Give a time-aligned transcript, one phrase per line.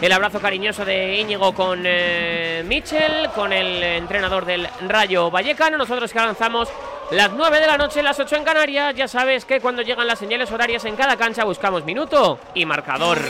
[0.00, 5.76] el abrazo cariñoso de Íñigo con eh, Michel, con el entrenador del Rayo Vallecano.
[5.76, 6.68] Nosotros que avanzamos
[7.10, 8.94] las 9 de la noche, las 8 en Canarias.
[8.94, 13.20] Ya sabes que cuando llegan las señales horarias en cada cancha buscamos minuto y marcador.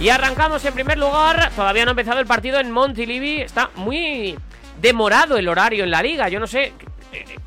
[0.00, 1.50] Y arrancamos en primer lugar.
[1.54, 3.42] Todavía no ha empezado el partido en Montilivi.
[3.42, 4.36] Está muy
[4.80, 6.28] demorado el horario en la liga.
[6.28, 6.72] Yo no sé.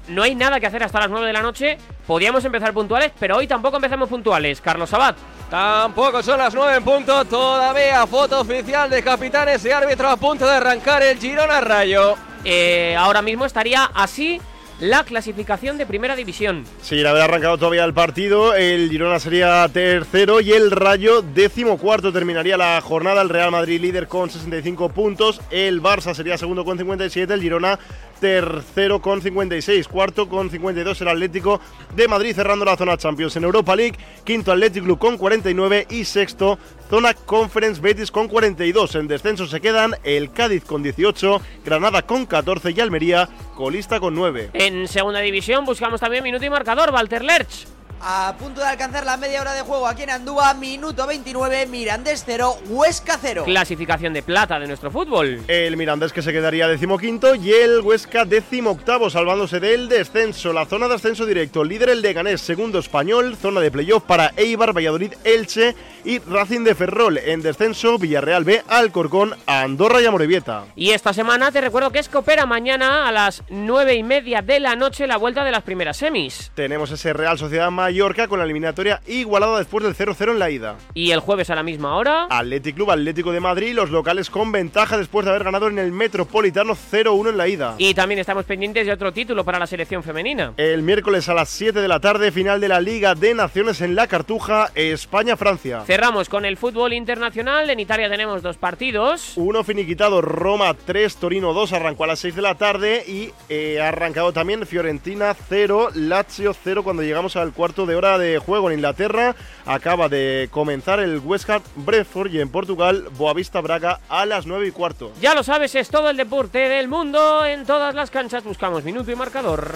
[0.07, 1.77] No hay nada que hacer hasta las 9 de la noche.
[2.07, 4.61] Podíamos empezar puntuales, pero hoy tampoco empezamos puntuales.
[4.61, 5.17] Carlos Sabat.
[5.53, 7.25] Tampoco son las 9 en punto.
[7.25, 12.15] Todavía foto oficial de capitanes y árbitro a punto de arrancar el Girona Rayo.
[12.43, 14.41] Eh, ahora mismo estaría así
[14.79, 16.63] la clasificación de primera división.
[16.81, 22.11] Sin haber arrancado todavía el partido, el Girona sería tercero y el Rayo décimo cuarto.
[22.11, 23.21] Terminaría la jornada.
[23.21, 25.39] El Real Madrid líder con 65 puntos.
[25.51, 27.31] El Barça sería segundo con 57.
[27.31, 27.77] El Girona
[28.23, 31.59] tercero con 56, cuarto con 52 el Atlético
[31.93, 36.05] de Madrid cerrando la zona Champions en Europa League, quinto Atlético Club con 49 y
[36.05, 36.57] sexto
[36.89, 38.95] zona Conference Betis con 42.
[38.95, 44.15] En descenso se quedan el Cádiz con 18, Granada con 14 y Almería colista con
[44.15, 44.51] 9.
[44.53, 47.72] En segunda división buscamos también minuto y marcador, Walter Lerch
[48.05, 52.23] a punto de alcanzar la media hora de juego aquí en Andúa, minuto 29, Mirandés
[52.25, 53.43] 0, Huesca 0.
[53.45, 55.41] Clasificación de plata de nuestro fútbol.
[55.47, 58.27] El Mirandés que se quedaría decimoquinto y el Huesca
[58.65, 60.53] octavo, salvándose del descenso.
[60.53, 64.31] La zona de ascenso directo, líder el de Ganés, segundo español, zona de playoff para
[64.35, 67.17] Eibar, Valladolid, Elche y Racing de Ferrol.
[67.17, 70.65] En descenso, Villarreal B, Alcorcón, Andorra y Amorebieta.
[70.75, 74.59] Y esta semana te recuerdo que es Copera mañana a las 9 y media de
[74.59, 76.51] la noche la vuelta de las primeras semis.
[76.55, 80.77] Tenemos ese Real Sociedad Mallorca con la eliminatoria igualada después del 0-0 en la ida.
[80.95, 82.25] Y el jueves a la misma hora.
[82.27, 85.91] Atlético Club Atlético de Madrid, los locales con ventaja después de haber ganado en el
[85.91, 87.75] Metropolitano 0-1 en la ida.
[87.77, 90.53] Y también estamos pendientes de otro título para la selección femenina.
[90.57, 93.93] El miércoles a las 7 de la tarde, final de la Liga de Naciones en
[93.93, 95.83] la Cartuja, España-Francia.
[95.85, 97.69] Cerramos con el fútbol internacional.
[97.69, 99.33] En Italia tenemos dos partidos.
[99.35, 103.79] Uno finiquitado, Roma 3, Torino 2, arrancó a las 6 de la tarde y eh,
[103.79, 108.69] ha arrancado también Fiorentina 0, Lazio 0 cuando llegamos al cuarto de hora de juego
[108.69, 109.35] en Inglaterra.
[109.65, 114.67] Acaba de comenzar el West Ham Brentford y en Portugal Boavista Braga a las 9
[114.67, 115.11] y cuarto.
[115.21, 117.45] Ya lo sabes, es todo el deporte del mundo.
[117.45, 119.73] En todas las canchas buscamos minuto y marcador.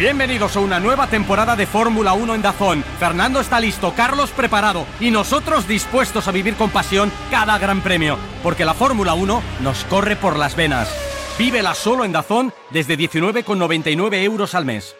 [0.00, 2.82] Bienvenidos a una nueva temporada de Fórmula 1 en Dazón.
[2.98, 8.16] Fernando está listo, Carlos preparado y nosotros dispuestos a vivir con pasión cada gran premio,
[8.42, 11.19] porque la Fórmula 1 nos corre por las venas.
[11.40, 14.94] Vívela solo en Dazón desde 19,99 euros al mes.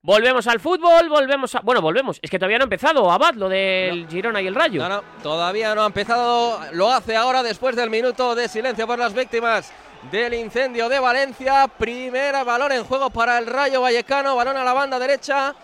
[0.00, 1.60] Volvemos al fútbol, volvemos a...
[1.60, 2.18] Bueno, volvemos.
[2.22, 4.80] Es que todavía no ha empezado, Abad, lo del Girona y el Rayo.
[4.80, 6.60] No, no, todavía no ha empezado.
[6.72, 9.70] Lo hace ahora después del minuto de silencio por las víctimas
[10.10, 11.68] del incendio de Valencia.
[11.68, 14.34] Primera balón en juego para el Rayo Vallecano.
[14.34, 15.54] Balón a la banda derecha.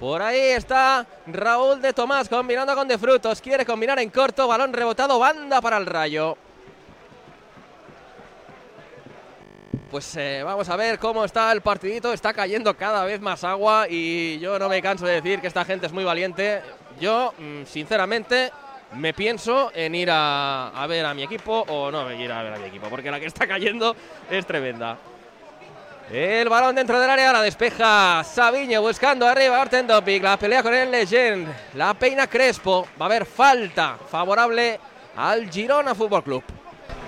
[0.00, 3.42] Por ahí está Raúl de Tomás combinando con De Frutos.
[3.42, 4.48] Quiere combinar en corto.
[4.48, 5.18] Balón rebotado.
[5.18, 6.38] Banda para el Rayo.
[9.92, 12.14] Pues eh, vamos a ver cómo está el partidito.
[12.14, 15.66] Está cayendo cada vez más agua y yo no me canso de decir que esta
[15.66, 16.62] gente es muy valiente.
[16.98, 18.50] Yo, mm, sinceramente,
[18.94, 22.56] me pienso en ir a, ver a mi equipo o no ir a ver a
[22.56, 23.94] mi equipo, porque la que está cayendo
[24.30, 24.96] es tremenda.
[26.10, 30.72] El balón dentro del área, la despeja Sabiño buscando arriba Arten Dopic, la pelea con
[30.72, 34.80] el Legend, la peina Crespo, va a haber falta favorable
[35.16, 36.61] al Girona Fútbol Club.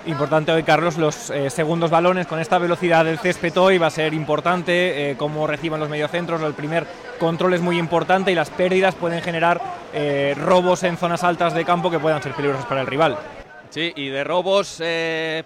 [0.07, 3.91] Importante hoy, Carlos, los eh, segundos balones con esta velocidad del césped hoy va a
[3.91, 6.85] ser importante, eh, cómo reciban los mediocentros, el primer
[7.19, 9.59] control es muy importante y las pérdidas pueden generar
[9.93, 13.17] eh, robos en zonas altas de campo que puedan ser peligrosos para el rival.
[13.71, 14.77] Sí, y de robos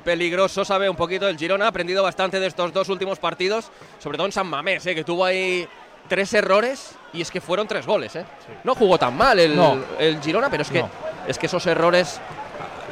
[0.04, 4.18] peligrosos sabe un poquito el Girona, ha aprendido bastante de estos dos últimos partidos, sobre
[4.18, 5.68] todo en San Mamés, que tuvo ahí
[6.10, 8.20] tres errores y es que fueron tres goles.
[8.66, 9.58] No jugó tan mal el,
[9.98, 10.84] el Girona, pero es que,
[11.28, 12.20] es que esos errores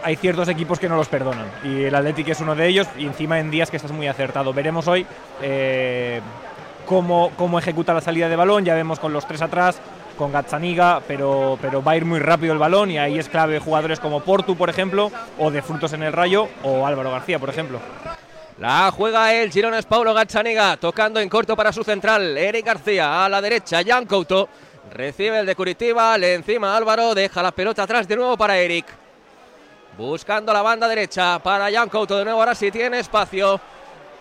[0.03, 3.05] hay ciertos equipos que no los perdonan y el Athletic es uno de ellos y
[3.05, 4.53] encima en días que estás muy acertado.
[4.53, 5.05] Veremos hoy
[5.41, 6.21] eh,
[6.85, 9.79] cómo, cómo ejecuta la salida de balón, ya vemos con los tres atrás,
[10.17, 13.59] con Gazzaniga, pero, pero va a ir muy rápido el balón y ahí es clave
[13.59, 17.49] jugadores como Portu, por ejemplo, o de Frutos en el Rayo, o Álvaro García, por
[17.49, 17.79] ejemplo.
[18.59, 23.23] La juega el Girona es Paulo Gazzaniga, tocando en corto para su central, Eric García,
[23.23, 24.49] a la derecha, Jan Couto,
[24.91, 28.85] recibe el de Curitiba, le encima Álvaro, deja la pelota atrás de nuevo para Eric.
[29.97, 32.17] Buscando la banda derecha para Jan Couto.
[32.17, 33.59] De nuevo ahora sí tiene espacio.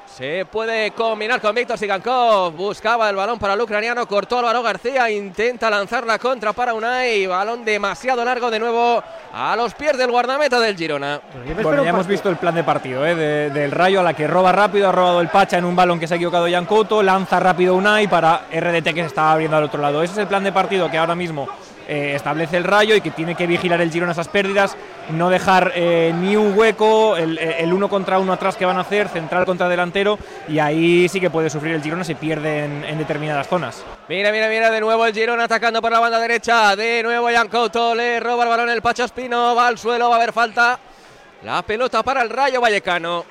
[0.06, 2.52] Se puede combinar con Víctor Sigankov.
[2.52, 4.06] Buscaba el balón para el ucraniano.
[4.08, 5.10] Cortó Álvaro García.
[5.10, 7.26] Intenta lanzar la contra para Unai.
[7.26, 9.02] Balón demasiado largo de nuevo
[9.34, 11.20] a los pies del guardameta del Girona.
[11.62, 13.14] Bueno, ya hemos visto el plan de partido ¿eh?
[13.14, 14.88] de- del Rayo a la que roba rápido.
[14.88, 17.02] Ha robado el Pacha en un balón que se ha equivocado Jan Couto.
[17.02, 20.02] Lanza rápido Unai para RDT que se estaba abriendo al otro lado.
[20.02, 21.46] Ese es el plan de partido que ahora mismo
[21.88, 24.76] eh, establece el Rayo y que tiene que vigilar el Girona esas pérdidas.
[25.10, 27.16] No dejar eh, ni un hueco.
[27.16, 29.08] El, el uno contra uno atrás que van a hacer.
[29.08, 30.18] Central contra delantero.
[30.48, 33.84] Y ahí sí que puede sufrir el Girona si pierde en, en determinadas zonas.
[34.08, 36.74] Mira, mira, mira, de nuevo el Girona atacando por la banda derecha.
[36.76, 39.54] De nuevo Jan Couto le roba el balón el Pachaspino.
[39.54, 40.78] Va al suelo, va a haber falta.
[41.42, 43.24] La pelota para el Rayo Vallecano.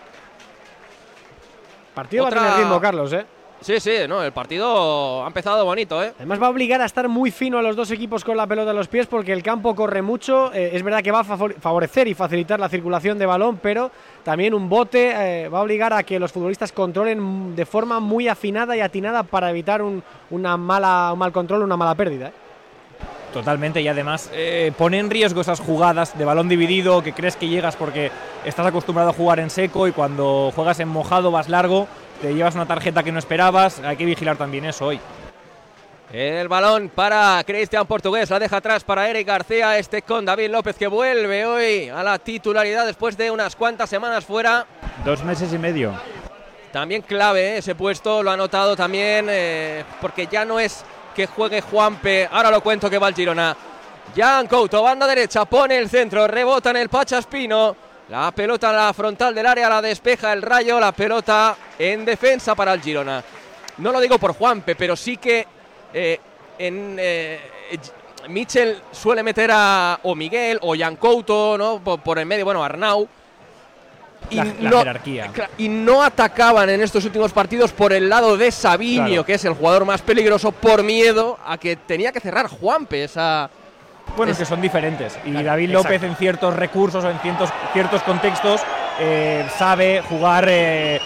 [1.94, 3.26] Partido Otra- va a tener ritmo, Carlos, ¿eh?
[3.66, 6.14] Sí, sí, no, el partido ha empezado bonito, ¿eh?
[6.18, 8.70] Además va a obligar a estar muy fino a los dos equipos con la pelota
[8.70, 10.54] en los pies porque el campo corre mucho.
[10.54, 13.90] Eh, es verdad que va a favor- favorecer y facilitar la circulación de balón, pero
[14.24, 18.28] también un bote eh, va a obligar a que los futbolistas controlen de forma muy
[18.28, 22.28] afinada y atinada para evitar un, una mala, un mal control, una mala pérdida.
[22.28, 22.34] ¿eh?
[23.34, 27.48] Totalmente, y además eh, pone en riesgo esas jugadas de balón dividido que crees que
[27.48, 28.12] llegas porque
[28.46, 31.88] estás acostumbrado a jugar en seco y cuando juegas en mojado vas largo,
[32.22, 33.80] te llevas una tarjeta que no esperabas.
[33.80, 35.00] Hay que vigilar también eso hoy.
[36.12, 40.78] El balón para Cristian Portugués, la deja atrás para Eric García, este con David López
[40.78, 44.66] que vuelve hoy a la titularidad después de unas cuantas semanas fuera.
[45.04, 45.94] Dos meses y medio.
[46.72, 47.58] También clave ¿eh?
[47.58, 50.86] ese puesto, lo ha notado también, eh, porque ya no es
[51.16, 53.56] que juegue Juanpe, ahora lo cuento que va el Girona.
[54.16, 57.76] Jan Couto, banda derecha, pone el centro, rebota en el Pachaspino.
[58.10, 62.54] La pelota en la frontal del área la despeja el rayo, la pelota en defensa
[62.54, 63.24] para el Girona.
[63.80, 65.46] No lo digo por Juanpe, pero sí que
[65.94, 66.20] eh,
[66.60, 67.40] en eh,
[68.30, 71.80] Mitchell suele meter a o Miguel o Jan Couto, ¿no?
[71.84, 73.08] Por, por el medio, bueno, Arnau.
[74.30, 75.32] Y La- la no- jerarquía.
[75.34, 79.26] cla- Y no atacaban en estos últimos partidos por el lado de Sabiño, Claro.
[79.26, 83.50] que es el jugador más peligroso, por miedo a que tenía que cerrar Juanpe esa.
[84.16, 85.18] Bueno, Es- que son diferentes.
[85.26, 85.88] Y Claro, David exacto.
[85.90, 88.62] López en ciertos recursos o en ciertos, ciertos contextos
[89.00, 91.00] eh, sabe jugar eh,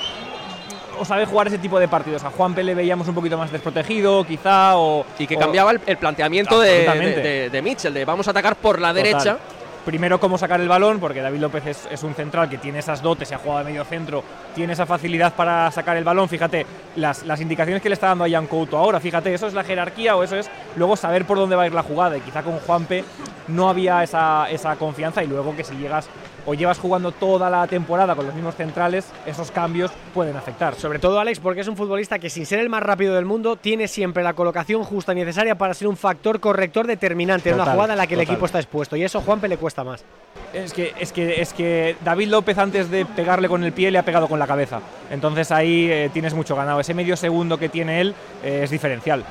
[0.99, 2.23] o sabe jugar ese tipo de partidos.
[2.23, 5.81] A Juanpe le veíamos un poquito más desprotegido, quizá, o Y que o- cambiaba el,
[5.85, 9.03] el planteamiento de, de, de- de Mitchell, de vamos a atacar por la Total.
[9.03, 9.37] derecha.
[9.85, 13.01] Primero cómo sacar el balón, porque David López es, es un central que tiene esas
[13.01, 14.23] dotes, se ha jugado de medio centro,
[14.53, 16.29] tiene esa facilidad para sacar el balón.
[16.29, 16.65] Fíjate,
[16.95, 19.63] las, las indicaciones que le está dando a Jan Couto ahora, fíjate, eso es la
[19.63, 22.17] jerarquía o eso es luego saber por dónde va a ir la jugada.
[22.17, 23.03] Y quizá con Juanpe
[23.47, 26.07] no había esa, esa confianza y luego que si llegas
[26.45, 30.73] o llevas jugando toda la temporada con los mismos centrales, esos cambios pueden afectar.
[30.73, 33.55] Sobre todo Alex, porque es un futbolista que sin ser el más rápido del mundo,
[33.55, 37.65] tiene siempre la colocación justa y necesaria para ser un factor corrector determinante en una
[37.65, 38.95] jugada en la que el equipo está expuesto.
[38.95, 40.03] Y eso a Juanpe le cuesta más.
[40.53, 43.97] Es que, es, que, es que David López antes de pegarle con el pie le
[43.97, 44.79] ha pegado con la cabeza.
[45.09, 46.79] Entonces ahí eh, tienes mucho ganado.
[46.79, 49.23] Ese medio segundo que tiene él eh, es diferencial.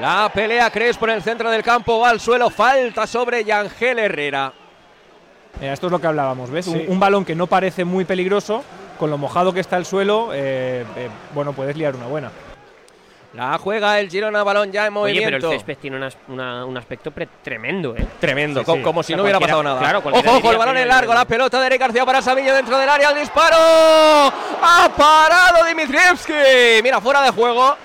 [0.00, 4.52] La pelea Crespo en el centro del campo, va al suelo, falta sobre Yangel Herrera.
[5.60, 6.66] Mira, esto es lo que hablábamos, ¿ves?
[6.66, 6.72] Sí.
[6.72, 8.62] Un, un balón que no parece muy peligroso,
[8.98, 12.30] con lo mojado que está el suelo, eh, eh, bueno, puedes liar una buena.
[13.36, 15.52] La juega el Girona, balón ya en Oye, pero movimiento.
[15.52, 18.06] el césped tiene unas- una- un aspecto pre- tremendo, ¿eh?
[18.18, 18.80] Tremendo, Sí, co- sí.
[18.82, 19.78] como O si sea, no hubiera pasado nada.
[19.78, 22.78] claro, ojo, ojo, el balón en largo, la pelota de Eric García para Sabillo dentro
[22.78, 23.56] del área, el disparo.
[23.58, 26.32] Ha parado Dimitrievski.
[26.82, 27.76] Mira, fuera de juego.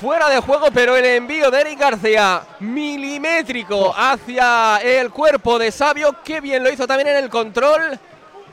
[0.00, 6.16] Fuera de juego, pero el envío de Eric García, milimétrico hacia el cuerpo de Sabio.
[6.24, 7.98] Qué bien lo hizo también en el control.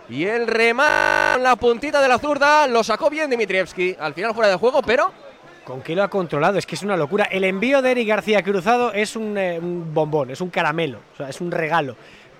[0.09, 3.95] Y el remate, la puntita de la zurda, lo sacó bien Dimitrievski.
[3.99, 5.11] Al final fuera de juego, pero
[5.65, 6.57] ¿Con qué lo ha controlado?
[6.59, 7.25] Es que es una locura.
[7.25, 11.17] El envío de Eric García Cruzado es un, eh, un bombón, es un caramelo, o
[11.17, 11.95] sea, es un regalo.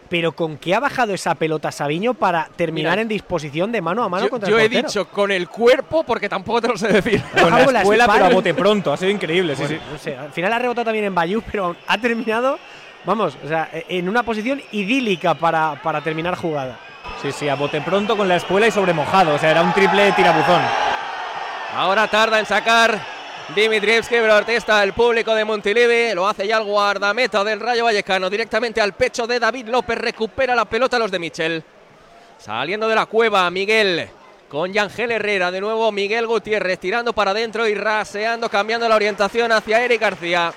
[0.08, 4.04] Pero con qué ha bajado esa pelota Sabiño para terminar Mira, en disposición de mano
[4.04, 4.88] a mano yo, contra yo el he portero?
[4.88, 7.20] dicho con el cuerpo porque tampoco te lo sé decir.
[7.42, 9.56] Con la escuela, pero a bote pronto, ha sido increíble.
[9.56, 9.92] sí, Bueno, sí.
[9.92, 12.60] no sé, al final ha rebotado también en Bayou, pero ha terminado,
[13.04, 16.78] vamos, o sea, en una posición idílica para, para terminar jugada.
[17.24, 19.34] Sí, sí, a bote pronto con la escuela y sobre mojado.
[19.34, 20.62] O sea, era un triple tirabuzón.
[21.76, 23.15] Ahora tarda en sacar
[23.54, 26.16] Dimitrievski, pero protesta el público de Montilivi.
[26.16, 28.28] Lo hace ya el guardameta del Rayo Vallecano.
[28.28, 29.98] Directamente al pecho de David López.
[30.00, 31.64] Recupera la pelota los de Michel.
[32.40, 34.10] Saliendo de la cueva, Miguel.
[34.50, 35.52] Con Yangel Herrera.
[35.52, 40.52] De nuevo Miguel Gutiérrez tirando para adentro y raseando, cambiando la orientación hacia Eric García.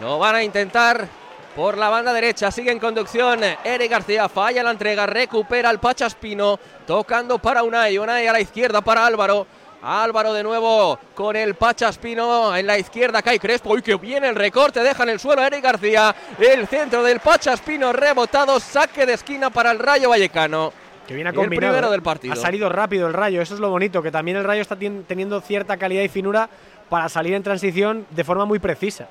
[0.00, 1.06] Lo van a intentar
[1.54, 2.50] por la banda derecha.
[2.50, 4.28] Sigue en conducción Eric García.
[4.28, 5.06] Falla la entrega.
[5.06, 6.58] Recupera el Pachaspino.
[6.88, 7.98] Tocando para Unai.
[7.98, 9.46] Unai a la izquierda para Álvaro.
[9.82, 13.22] Álvaro de nuevo con el Pachaspino en la izquierda.
[13.22, 13.70] Cae Crespo.
[13.70, 14.82] ¡Uy, que viene el recorte!
[14.82, 16.14] Deja en el suelo a Eric García.
[16.38, 18.60] El centro del Pachaspino rebotado.
[18.60, 20.72] Saque de esquina para el Rayo Vallecano.
[21.06, 21.72] Que viene el combinado.
[21.72, 22.34] primero del partido.
[22.34, 25.40] Ha salido rápido el Rayo, eso es lo bonito, que también el Rayo está teniendo
[25.40, 26.48] cierta calidad y finura
[26.88, 29.08] para salir en transición de forma muy precisa.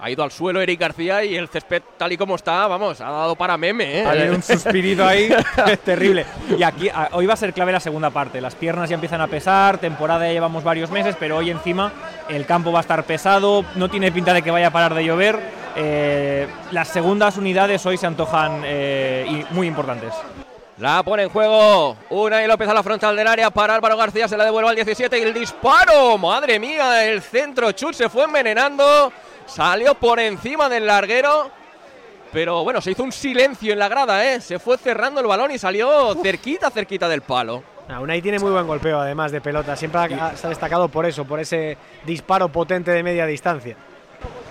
[0.00, 3.10] Ha ido al suelo Eric García y el césped tal y como está, vamos, ha
[3.10, 4.04] dado para meme, ¿eh?
[4.06, 5.28] Ha habido un suspirito ahí
[5.84, 6.24] terrible.
[6.56, 8.40] Y aquí a- hoy va a ser clave la segunda parte.
[8.40, 11.92] Las piernas ya empiezan a pesar, temporada ya llevamos varios meses, pero hoy encima
[12.28, 15.04] el campo va a estar pesado, no tiene pinta de que vaya a parar de
[15.04, 15.38] llover.
[15.74, 20.12] Eh, las segundas unidades hoy se antojan eh, y muy importantes.
[20.80, 24.28] La pone en juego una y López a la frontal del área para Álvaro García,
[24.28, 28.24] se la devuelve al 17 y el disparo, madre mía, el centro chut se fue
[28.24, 29.12] envenenando,
[29.46, 31.50] salió por encima del larguero,
[32.32, 34.40] pero bueno, se hizo un silencio en la grada, ¿eh?
[34.40, 37.64] se fue cerrando el balón y salió cerquita, cerquita del palo.
[37.88, 39.74] Aún ahí tiene muy buen golpeo, además de pelota.
[39.74, 43.76] Siempre ha- se ha destacado por eso, por ese disparo potente de media distancia.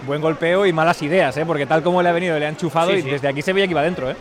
[0.05, 1.45] Buen golpeo y malas ideas, ¿eh?
[1.45, 3.09] porque tal como le ha venido, le ha enchufado Sí, y sí.
[3.11, 4.09] desde aquí se veía que iba dentro.
[4.09, 4.15] ¿eh?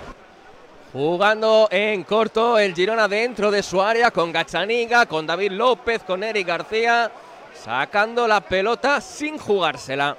[0.96, 6.24] Jugando en corto el Girona dentro de su área con Gachaniga, con David López, con
[6.24, 7.12] Eric García,
[7.52, 10.16] sacando la pelota sin jugársela.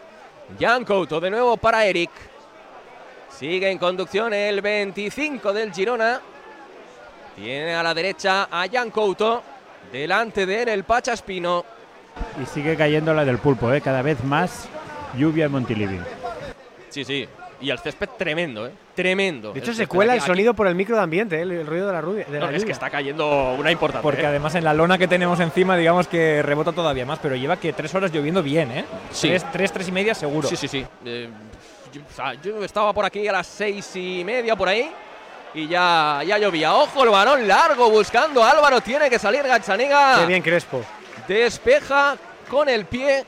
[0.60, 2.12] Jan Couto de nuevo para Eric.
[3.28, 6.22] Sigue en conducción el 25 del Girona.
[7.36, 9.42] Tiene a la derecha a Jan Couto.
[9.92, 11.66] Delante de él el Pachaspino.
[12.40, 13.82] Y sigue cayendo la del pulpo, ¿eh?
[13.82, 14.70] cada vez más
[15.18, 16.00] lluvia en Montilivi.
[16.90, 17.28] Sí, sí.
[17.60, 18.72] Y el césped tremendo, ¿eh?
[18.94, 19.52] Tremendo.
[19.52, 21.42] De hecho, se cuela aquí- el sonido por el micro de ambiente, ¿eh?
[21.42, 24.04] el, el ruido de la, rubia, de No, la es que está cayendo una importante.
[24.04, 24.28] Porque ¿eh?
[24.28, 27.74] además en la lona que tenemos encima, digamos que rebota todavía más, pero lleva que
[27.74, 28.86] tres horas lloviendo bien, ¿eh?
[29.12, 29.30] Sí.
[29.30, 30.48] Tres, tres, tres y media seguro.
[30.48, 30.86] Sí, sí, sí.
[31.04, 31.30] Eh,
[31.92, 34.92] yo, o sea, yo estaba por aquí a las seis y media por ahí
[35.56, 36.76] y ya, ya llovía.
[36.76, 38.82] Ojo, el balón largo buscando Álvaro.
[38.82, 40.20] Tiene que salir Gachaniga.
[40.20, 40.84] Qué bien Crespo.
[41.28, 42.16] Despeja
[42.50, 43.26] con el pie.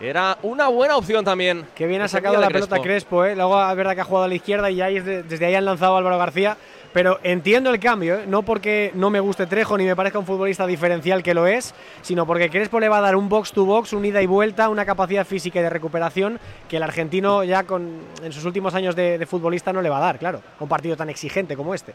[0.00, 1.66] Era una buena opción también.
[1.74, 3.36] Qué bien ha sacado la pelota Crespo, ¿eh?
[3.36, 5.54] Luego es verdad que ha jugado a la izquierda y ahí es de- desde ahí
[5.54, 6.56] han lanzado a Álvaro García.
[6.92, 8.24] Pero entiendo el cambio, ¿eh?
[8.26, 11.72] no porque no me guste Trejo ni me parezca un futbolista diferencial que lo es,
[12.02, 14.68] sino porque Crespo le va a dar un box to box, un ida y vuelta,
[14.68, 18.96] una capacidad física y de recuperación que el argentino ya con, en sus últimos años
[18.96, 21.74] de, de futbolista no le va a dar, claro, a un partido tan exigente como
[21.74, 21.94] este.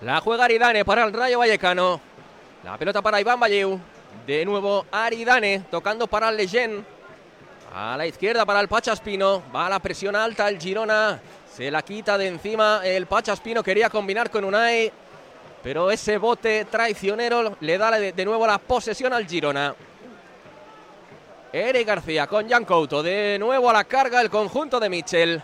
[0.00, 2.00] La juega Aridane para el Rayo Vallecano.
[2.64, 3.78] La pelota para Iván Valleu.
[4.26, 6.84] De nuevo Aridane tocando para Leyen.
[7.74, 9.42] A la izquierda para el Pachaspino.
[9.54, 11.20] Va la presión alta el Girona.
[11.52, 13.62] Se la quita de encima el Pachaspino.
[13.62, 14.92] Quería combinar con Unai.
[15.62, 19.74] Pero ese bote traicionero le da de, nuevo la posesión al Girona.
[21.52, 23.02] Eric García con Jan Couto.
[23.02, 25.42] De nuevo a la carga el conjunto de Michel.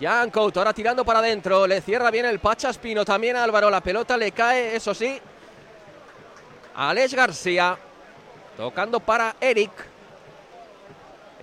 [0.00, 1.66] Jan Couto ahora tirando para adentro.
[1.66, 3.04] Le cierra bien el Pachaspino.
[3.04, 3.70] También Álvaro.
[3.70, 5.20] La pelota le cae, eso sí.
[6.74, 7.78] Alex García.
[8.58, 9.70] Tocando para Eric.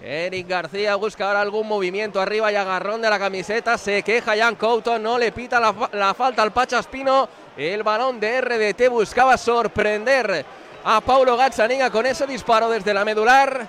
[0.03, 3.77] Eric García busca ahora algún movimiento arriba y agarrón de la camiseta.
[3.77, 4.99] Se queja Jan Couto.
[4.99, 7.29] No le pita la, fa- la falta al Pachaspino.
[7.55, 10.45] El balón de RDT buscaba sorprender
[10.83, 13.65] a Paulo Gazzaniga con ese disparo desde la medular.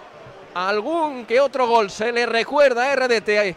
[0.54, 3.56] Algún que otro gol se le recuerda a RDT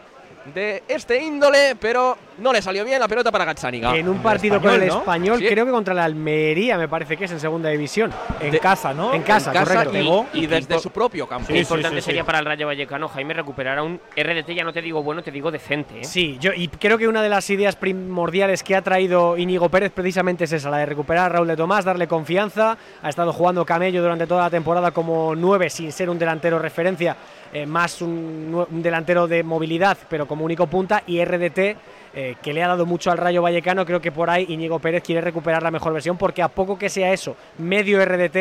[0.54, 3.96] de este índole, pero no le salió bien la pelota para Gazzaniga.
[3.96, 5.00] En un partido con Español, el ¿no?
[5.00, 5.48] español, Sí.
[5.48, 8.12] creo que contra la Almería, me parece que es en segunda división.
[8.40, 9.14] En De- casa, ¿no?
[9.14, 10.26] en casa, En casa correcto.
[10.34, 11.48] y, y desde su propio campo.
[11.48, 14.82] Qué importante sería para el Rayo Vallecano, Jaime, recuperar a un RDT, ya no te
[14.82, 16.02] digo bueno, te digo decente.
[16.02, 16.04] ¿eh?
[16.04, 19.92] Sí, yo y creo que una de las ideas primordiales que ha traído Íñigo Pérez
[19.92, 22.78] precisamente es esa, la de recuperar a Raúl de Tomás, darle confianza.
[23.02, 27.16] Ha estado jugando Camello durante toda la temporada como nueve sin ser un delantero referencia,
[27.54, 31.04] eh, más un delantero de movilidad, pero como único punta.
[31.08, 31.78] Y RDT,
[32.14, 35.04] eh, que le ha dado mucho al Rayo Vallecano, creo que por ahí Íñigo Pérez
[35.04, 38.36] quiere recuperar la mejor versión, porque a poco que sea eso, medio RDT,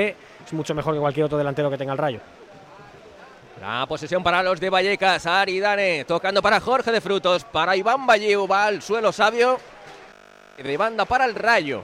[0.47, 2.21] es mucho mejor que cualquier otro delantero que tenga el Rayo.
[3.61, 5.27] La posesión para los de Vallecas.
[5.27, 7.45] Aridane tocando para Jorge de Frutos.
[7.45, 8.47] Para Iván Valleu.
[8.47, 9.59] Va al suelo sabio.
[10.57, 11.83] De banda para el Rayo.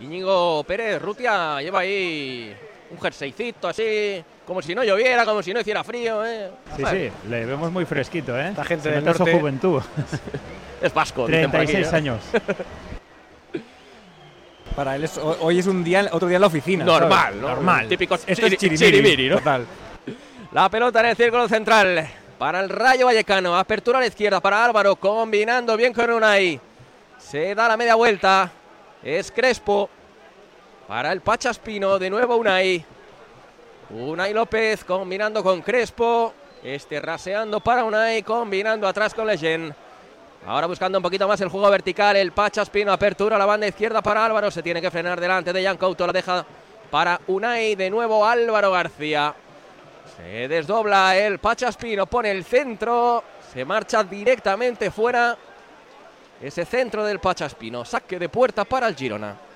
[0.00, 2.56] Íñigo Pérez Rutia lleva ahí
[2.90, 4.22] un jerseycito así.
[4.46, 6.24] Como si no lloviera, como si no hiciera frío.
[6.26, 6.50] ¿eh?
[6.76, 8.48] Sí, Bueno, sí, le vemos muy fresquito, ¿eh?
[8.48, 9.82] Esta gente Se del su norte- juventud.
[10.82, 11.28] Es vasco.
[11.28, 11.96] dicen por aquí, 36 ¿eh?
[11.96, 12.20] años.
[14.76, 16.84] Para él es- hoy es un día, otro día en la oficina.
[16.84, 17.48] Normal, ¿no?
[17.48, 17.88] Normal.
[17.88, 19.36] Típico Esto es chiri- chirimiri, chirimiri, ¿no?
[19.38, 19.66] Total.
[20.52, 22.06] La pelota en el círculo central
[22.38, 23.56] para el Rayo Vallecano.
[23.56, 26.58] Apertura a la izquierda para Álvaro, combinando bien con Unai.
[27.18, 28.50] Se da la media vuelta.
[29.02, 29.88] Es Crespo
[30.88, 31.98] para el Pachaspino.
[31.98, 32.84] De nuevo Unai.
[33.92, 36.32] Unai López combinando con Crespo.
[36.62, 39.74] Este raseando para Unai, combinando atrás con Leyen.
[40.46, 42.16] Ahora buscando un poquito más el juego vertical.
[42.16, 44.50] El Pachaspino, apertura la banda izquierda para Álvaro.
[44.50, 46.06] Se tiene que frenar delante de Jan Couto.
[46.06, 46.44] La deja
[46.90, 47.74] para Unai.
[47.74, 49.34] De nuevo Álvaro García.
[50.16, 53.22] Se desdobla el Pachaspino, pone el centro,
[53.52, 55.36] se marcha directamente fuera.
[56.40, 57.84] ese centro del Pachaspino.
[57.84, 59.51] Saque de puerta para el Girona.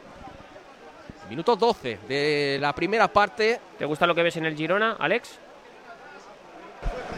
[1.29, 3.61] Minuto 12 de la primera parte.
[3.79, 5.39] ¿Te gusta lo que ves en el Girona, Alex?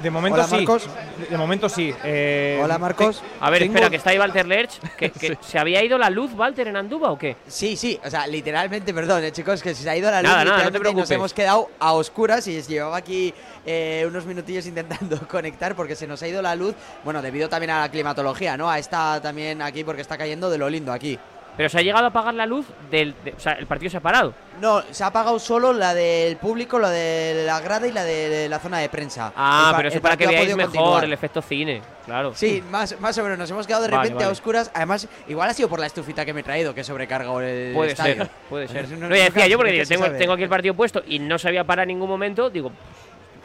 [0.02, 0.54] De momento Hola, sí.
[0.56, 0.88] Marcos.
[1.18, 1.92] De, de momento sí.
[2.04, 3.20] Eh, Hola, Marcos.
[3.40, 4.78] A ver, Tengo- espera, que está ahí Walter Lerch.
[4.96, 7.36] Que, que ¿Se había ido la luz, Walter, en Andúba o qué?
[7.48, 10.30] Sí, sí, o sea, literalmente, perdón, eh, chicos, que se ha ido la luz.
[10.30, 11.10] Nada, nada, no te y nos preocupes.
[11.10, 13.34] hemos quedado a oscuras y llevaba aquí
[13.66, 16.74] eh, unos minutillos intentando conectar porque se nos ha ido la luz.
[17.04, 18.70] Bueno, debido también a la climatología, ¿no?
[18.70, 21.18] A esta también aquí porque está cayendo de lo lindo aquí.
[21.58, 23.14] Pero se ha llegado a apagar la luz del.
[23.24, 24.32] de- o sea, el partido se ha parado.
[24.60, 28.48] No, se ha apagado solo la del público, la de la grada y la de
[28.48, 29.32] la zona de prensa.
[29.36, 31.04] Ah, El pero eso para que veáis mejor continuar.
[31.04, 31.82] el efecto cine.
[32.06, 32.32] Claro.
[32.34, 33.38] Sí, más, más o menos.
[33.38, 34.70] Nos hemos quedado de Vale, repente a oscuras.
[34.72, 37.74] Además, igual ha sido por la estufita que me he traído que he sobrecargado el
[37.74, 38.14] Puede estadio.
[38.16, 38.88] ser, puede ser.
[38.98, 41.38] No- No, ya decía yo, porque digo, tengo, tengo aquí el partido puesto y no
[41.38, 42.50] se había parado en ningún momento.
[42.50, 42.76] Digo, no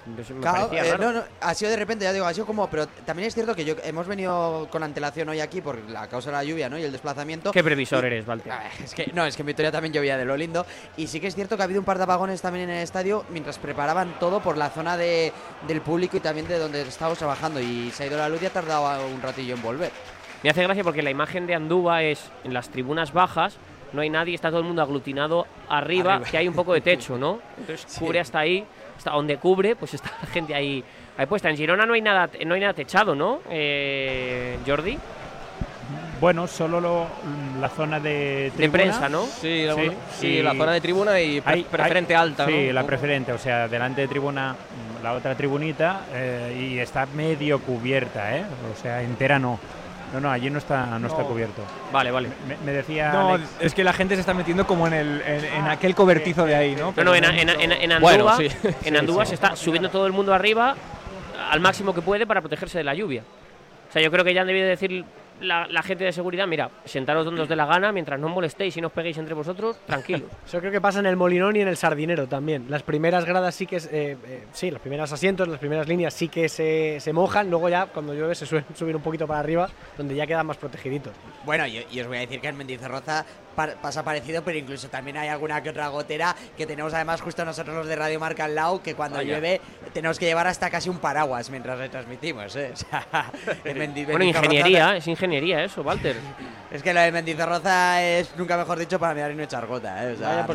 [0.05, 1.03] me Claro, parecía eh, raro.
[1.13, 3.55] no, no, ha sido de repente, ya digo, ha sido como, pero también es cierto
[3.55, 6.77] que yo hemos venido con antelación hoy aquí por la causa de la lluvia, ¿no?
[6.77, 7.51] Y el desplazamiento.
[7.51, 8.51] ¿Qué previsor Y- eres, Walter?
[8.51, 10.65] A ver, es que no, es que en Vitoria también llovía de lo lindo
[10.97, 12.83] y sí que es cierto que ha habido un par de apagones también en el
[12.83, 15.31] estadio mientras preparaban todo por la zona de,
[15.67, 18.45] del público y también de donde estábamos trabajando y se ha ido la luz y
[18.45, 19.91] ha tardado un ratillo en volver.
[20.43, 23.55] Me hace gracia porque la imagen de Andúba es en las tribunas bajas,
[23.93, 26.29] no hay nadie, está todo el mundo aglutinado arriba, Arriba.
[26.29, 27.39] que hay un poco de techo, ¿no?
[27.57, 27.99] Entonces Sí.
[27.99, 28.65] cubre hasta ahí,
[29.03, 30.81] hasta donde cubre, pues está la gente ahí,
[31.17, 31.49] ahí puesta.
[31.49, 33.41] En Girona no hay nada, no hay nada techado, ¿no?
[33.49, 34.97] Eh, Jordi,
[36.21, 37.07] Bueno, solo lo-
[37.59, 38.09] la zona de
[38.45, 38.71] de tribuna.
[38.83, 39.25] prensa, ¿no?
[39.25, 39.75] Sí, la,
[40.17, 42.45] Sí, la zona de tribuna y pre- Hay- preferente hay- alta.
[42.45, 42.73] Sí, ¿no?
[42.73, 44.55] la preferente, o sea, delante de tribuna,
[45.03, 48.45] la otra tribunita, eh, y está medio cubierta, ¿eh?
[48.73, 49.59] O sea, entera no.
[50.13, 51.63] No, no, allí no está, no, está cubierto.
[51.91, 52.29] Vale, vale.
[52.47, 55.21] Me, me decía No, Alex- es que la gente se está metiendo como en, el,
[55.25, 56.87] en, en aquel cobertizo de ahí, ¿no?
[56.87, 58.47] No, Pero no, en, en, en, en Andúba, Bueno, sí.
[58.85, 60.75] en Andúba se está subiendo todo el mundo arriba
[61.49, 63.23] al máximo que puede para protegerse de la lluvia.
[63.89, 65.03] O sea, yo creo que ya han debido decir
[65.41, 68.33] la, la gente de seguridad, mira, sentaros donde os dé la gana, mientras no os
[68.33, 70.29] molestéis y no os peguéis entre vosotros, tranquilos.
[70.47, 72.65] Eso creo que pasa en el Molinón y en el Sardinero también.
[72.69, 76.13] Las primeras gradas sí que, es- eh, eh, sí, los primeros asientos, las primeras líneas
[76.13, 79.39] sí que se, se mojan, luego ya cuando llueve se suelen subir un poquito para
[79.39, 81.13] arriba, donde ya quedan más protegiditos.
[81.45, 83.25] Bueno, y, y os voy a decir que en Mendizorroza
[83.55, 87.75] pasa parecido, pero incluso también hay alguna que otra gotera que tenemos además justo nosotros
[87.75, 89.61] los de Radio Marca al lado, que cuando llueve
[89.93, 92.55] tenemos que llevar hasta casi un paraguas mientras retransmitimos.
[92.55, 92.71] ¿eh?
[92.73, 93.31] O sea,
[93.63, 96.15] en Mendi- Bueno, ingeniería, es ingeniería eso, Walter.
[96.73, 100.03] Es que lo de Mendizorroza es, nunca mejor dicho, para mirar y no echar gota.
[100.03, 100.13] ¿eh?
[100.13, 100.47] O sea,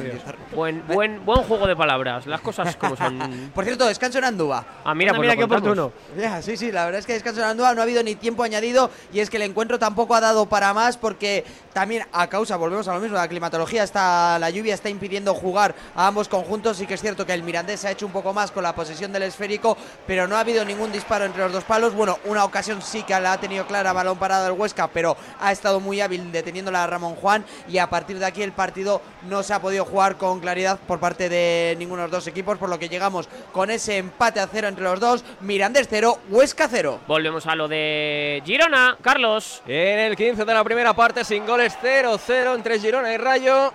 [0.53, 3.53] Buen, buen, buen juego de palabras, las cosas como son.
[3.55, 4.67] Por cierto, descanso en Andúa.
[4.85, 5.93] Ah, mira, pues mira qué oportuno.
[6.19, 8.43] Ya, sí, sí, la verdad es que descanso en Andúa no ha habido ni tiempo
[8.43, 12.57] añadido y es que el encuentro tampoco ha dado para más porque también a causa,
[12.57, 16.79] volvemos a lo mismo, la climatología está, la lluvia está impidiendo jugar a ambos conjuntos.
[16.79, 18.75] Sí que es cierto que el Mirandés se ha hecho un poco más con la
[18.75, 21.95] posesión del esférico, pero no ha habido ningún disparo entre los dos palos.
[21.95, 25.53] Bueno, una ocasión sí que la ha tenido clara, balón parado del Huesca, pero ha
[25.53, 29.43] estado muy hábil deteniéndola a Ramón Juan y a partir de aquí el partido no
[29.43, 32.69] se ha podido jugar con claridad por parte de ninguno de los dos equipos, por
[32.71, 35.23] lo que llegamos con ese empate a cero entre los dos.
[35.41, 37.01] Mirandés cero, Huesca cero.
[37.07, 39.63] Volvemos a lo de Girona, Carlos.
[39.67, 43.73] En el 15 de la primera parte, sin goles 0-0 entre Girona y Rayo.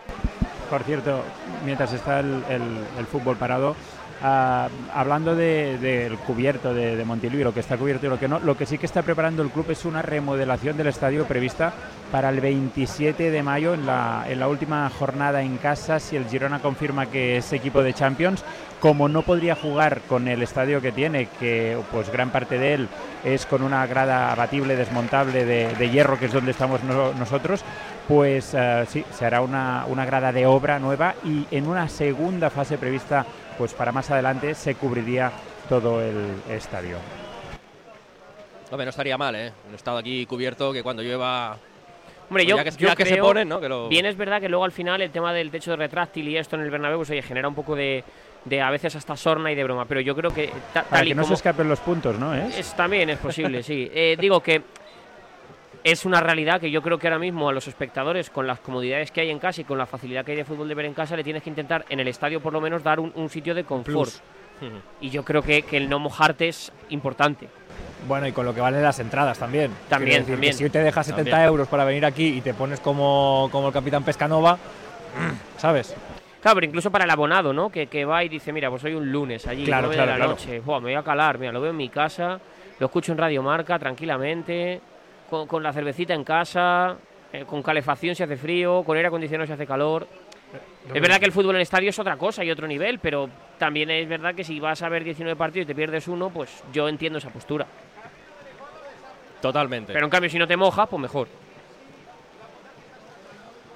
[0.69, 1.21] Por cierto,
[1.63, 3.75] mientras está el, el- el fútbol parado,
[4.23, 8.39] hablando de- del cubierto de, de Montilí, lo que está cubierto y lo que no,
[8.39, 11.73] lo que sí que está preparando el club es una remodelación del estadio prevista
[12.11, 17.07] para el 27 de mayo, en la, última jornada en casa, si el Girona confirma
[17.07, 18.43] que es equipo de Champions.
[18.79, 22.89] Como no podría jugar con el estadio que tiene, que pues gran parte de él
[23.23, 27.63] es con una grada abatible, desmontable de, de hierro, que es donde estamos no- nosotros,
[28.09, 32.49] pues eh, sí, se hará una, una grada de obra nueva y en una segunda
[32.49, 33.25] fase prevista
[33.57, 35.31] pues para más adelante se cubriría
[35.69, 36.97] todo el estadio.
[38.71, 39.51] Hombre, no estaría mal, ¿eh?
[39.69, 41.51] Un estado aquí cubierto que cuando llueva.
[42.29, 43.59] Hombre, pues yo, ya que, yo ya que se ponen, ¿no?
[43.59, 46.27] Que lo- Bien es verdad que luego al final el tema del techo de retráctil
[46.29, 48.03] y esto en el Bernabéu pues, oye, genera un poco de,
[48.45, 51.05] de a veces hasta sorna y de broma, pero yo creo que ta- Para tal
[51.07, 52.33] y que no se escapen los puntos, ¿no?
[52.33, 52.57] ¿Es?
[52.57, 53.89] es, también es posible, sí.
[53.93, 54.63] Eh, digo que
[55.83, 59.11] es una realidad que yo creo que ahora mismo a los espectadores, con las comodidades
[59.11, 60.93] que hay en casa y con la facilidad que hay de fútbol de ver en
[60.93, 63.53] casa, le tienes que intentar en el estadio por lo menos dar un, un sitio
[63.53, 64.11] de confort.
[65.01, 67.49] Y yo creo que, que el no mojarte es importante.
[68.07, 69.71] Bueno, y con lo que valen las entradas también.
[69.89, 70.53] También, decir también.
[70.53, 71.47] si te dejas 70 También.
[71.49, 74.57] euros para venir aquí y te pones como, como el capitán Pescanova,
[75.57, 75.95] ¿sabes?
[76.41, 77.69] Claro, pero incluso para el abonado, ¿no?
[77.69, 80.27] Que, que va y dice, mira, pues hoy un lunes allí, Claro, de la claro.
[80.31, 80.59] noche.
[80.59, 82.39] Buah, me voy a calar, mira, lo veo en mi casa,
[82.79, 84.81] lo escucho en Radio Marca tranquilamente,
[85.33, 86.95] con, con la cervecita en casa,
[87.31, 90.07] eh, con calefacción si hace frío, con aire acondicionado si hace calor.
[90.93, 93.89] Es verdad que el fútbol en estadio es otra cosa y otro nivel, pero también
[93.89, 96.87] es verdad que si vas a ver 19 partidos y te pierdes uno, pues yo
[96.87, 97.65] entiendo esa postura.
[99.41, 99.91] Totalmente.
[99.91, 101.27] Pero en cambio, si no te mojas, pues mejor.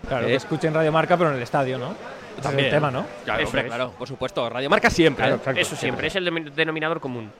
[0.07, 1.95] Claro, Eh, que escuchen Radio Marca, pero en el estadio, ¿no?
[2.41, 2.67] También.
[2.67, 3.03] es el tema, ¿no?
[3.25, 3.67] Claro, hombre, es.
[3.67, 4.47] claro, por supuesto.
[4.47, 5.25] Radio Marca siempre.
[5.25, 5.61] Claro, ¿eh?
[5.61, 7.31] Eso siempre, es el denomi- denominador común.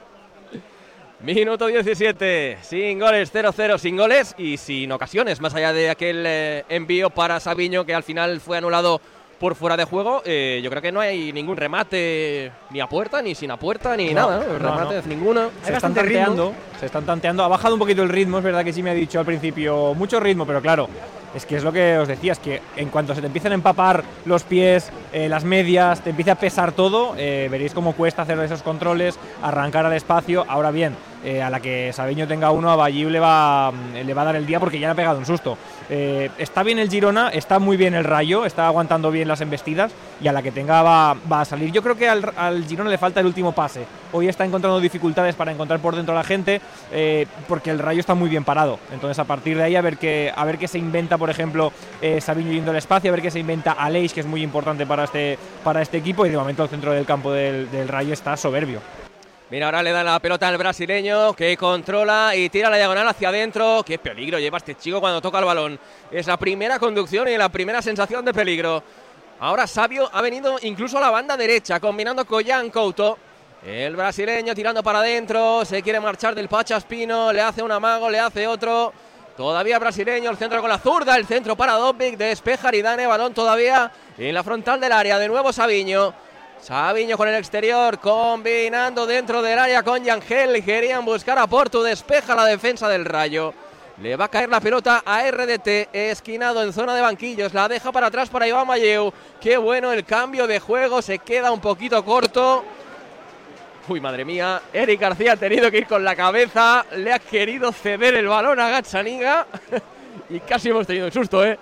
[1.22, 6.64] Minuto 17, sin goles, 0-0, sin goles y sin ocasiones, más allá de aquel eh,
[6.70, 9.02] envío para Sabiño que al final fue anulado
[9.40, 10.22] por fuera de juego.
[10.26, 13.98] eh, yo creo que no hay ningún remate ni a puerta, ni sin a puerta,
[13.98, 14.46] ni No, nada.
[14.46, 14.54] ¿no?
[14.54, 15.50] no, Remates ninguno.
[15.64, 17.44] Se están tanteando, se están tanteando.
[17.44, 19.96] Ha bajado un poquito el ritmo, es verdad que sí me ha dicho al principio
[19.96, 20.88] mucho ritmo, pero claro,
[21.36, 23.56] es que es lo que os decía, es que en cuanto se te empiezan a
[23.56, 28.22] empapar los pies, eh, las medias, te empieza a pesar todo, eh, veréis cómo cuesta
[28.24, 30.46] hacer esos controles, arrancar al espacio.
[30.48, 30.96] Ahora bien,
[31.28, 34.26] eh, a la que Sabeño tenga uno, a Balliu le va, mm, le va a
[34.26, 35.58] dar el día porque ya le ha pegado un susto.
[35.90, 39.92] Eh, está bien el Girona, está muy bien el Rayo, está aguantando bien las embestidas
[40.22, 41.74] y a la que tenga va, va a salir.
[41.74, 43.86] Yo creo que al, Girona le falta el último pase.
[44.14, 46.62] Hoy está encontrando dificultades para encontrar por dentro a la gente
[46.94, 48.80] eh, porque el Rayo está muy bien parado.
[48.94, 51.74] Entonces a partir de ahí a ver qué, a ver qué se inventa, por ejemplo,
[52.02, 54.86] eh, Sabiño yendo al espacio, a ver qué se inventa Aleix, que es muy importante
[54.86, 58.38] para este, para este equipo y de momento el centro del campo del Rayo está
[58.38, 58.80] soberbio.
[59.50, 63.30] Mira, ahora le dan la pelota al brasileño que controla y tira la diagonal hacia
[63.30, 63.82] adentro.
[63.86, 65.80] Qué peligro lleva este chico cuando toca el balón.
[66.12, 68.84] Es la primera conducción y la primera sensación de peligro.
[69.40, 73.18] Ahora Sabio ha venido incluso a la banda derecha, combinando con Jan Couto.
[73.66, 78.20] El brasileño tirando para adentro, se quiere marchar del Pachaspino, le hace un amago, le
[78.20, 78.92] hace otro.
[79.38, 83.90] Todavía brasileño, el centro con la zurda, el centro para Dobbik, despeja Aridane, balón todavía
[84.18, 85.18] en la frontal del área.
[85.18, 86.27] De nuevo Sabiño.
[86.62, 90.64] Sabiño con el exterior, combinando dentro del área con Yangel.
[90.64, 93.54] Querían buscar a Porto, despeja la defensa del Rayo.
[94.02, 97.54] Le va a caer la pelota a RDT, esquinado en zona de banquillos.
[97.54, 99.14] La deja para atrás para Iván Mayeu.
[99.40, 102.66] Qué bueno el cambio de juego, se queda un poquito corto.
[103.88, 106.86] Uy, madre mía, Eric García ha tenido que ir con la cabeza.
[106.96, 109.48] Le ha querido ceder el balón a Gazzaniga.
[110.30, 111.58] y casi hemos tenido un susto, ¿eh?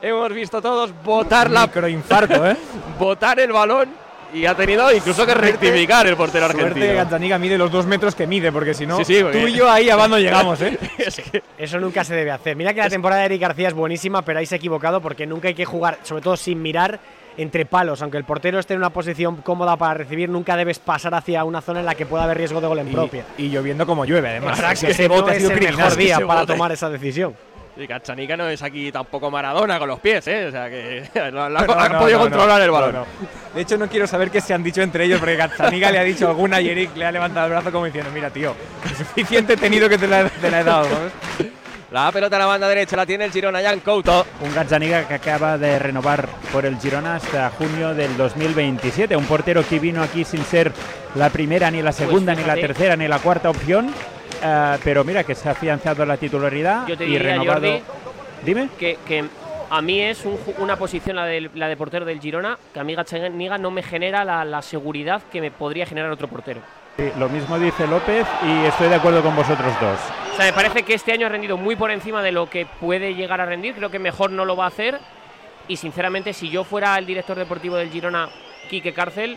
[0.00, 2.56] Hemos visto todos botar la Microinfarto, ¿eh?
[2.98, 6.94] botar el balón y ha tenido incluso que rectificar el portero Suerte que argentino.
[6.94, 9.70] Gazzaniga mide los dos metros que mide, porque si no, Sí, sí, tú y yo
[9.70, 10.78] ahí abajo no llegamos, ¿eh?
[10.98, 12.56] Es que- Eso nunca se debe hacer.
[12.56, 15.26] Mira que la temporada de Eric García es buenísima, pero ahí se ha equivocado porque
[15.26, 16.98] nunca hay que jugar, sobre todo sin mirar
[17.38, 18.00] entre palos.
[18.00, 21.60] Aunque el portero esté en una posición cómoda para recibir, nunca debes pasar hacia una
[21.60, 23.24] zona en la que pueda haber riesgo de gol en propia.
[23.36, 24.58] Y, y lloviendo como llueve, además.
[24.58, 26.40] Exacto, Es que ese no bote ha es sido el criminal, mejor es día para
[26.42, 27.34] bote- tomar esa decisión.
[27.76, 30.46] Y Gazzaniga no es aquí tampoco Maradona con los pies, ¿eh?
[30.46, 32.92] O sea que No, ha no, podido no, controlar no, el balón.
[32.92, 33.06] no, no.
[33.54, 36.04] De hecho, no quiero saber qué se han dicho entre ellos, porque Gazzaniga le ha
[36.04, 38.54] dicho alguna y Eric le ha levantado el brazo como diciendo, mira, tío,
[38.96, 41.12] suficiente tenido que te la, te la he dado, ¿sabes?
[41.90, 44.26] La pelota a la banda derecha la tiene el Girona, Jan Couto.
[44.40, 49.16] Un Gazzaniga que acaba de renovar por el Girona hasta junio del 2027.
[49.16, 50.72] Un portero que vino aquí sin ser
[51.14, 53.92] la primera, ni la segunda, ni la tercera, ni la cuarta opción.
[54.42, 57.60] Eh, pero mira que se ha afianzado la titularidad Yo te y diría, renovado.
[57.60, 57.82] Jordi,
[58.44, 58.68] Dime.
[58.78, 59.24] que, que
[59.70, 62.84] a mí es un una posición, la de, la de portero del Girona, que a
[62.84, 66.60] mí Gazzaniga no me genera la, la seguridad que me podría generar otro portero.
[66.96, 69.98] Sí, lo mismo dice López y estoy de acuerdo con vosotros dos.
[70.32, 72.66] O sea, me parece que este año ha rendido muy por encima de lo que
[72.80, 73.74] puede llegar a rendir.
[73.74, 74.98] Creo que mejor no lo va a hacer.
[75.68, 78.28] Y sinceramente, si yo fuera el director deportivo del Girona,
[78.70, 79.36] Quique Cárcel,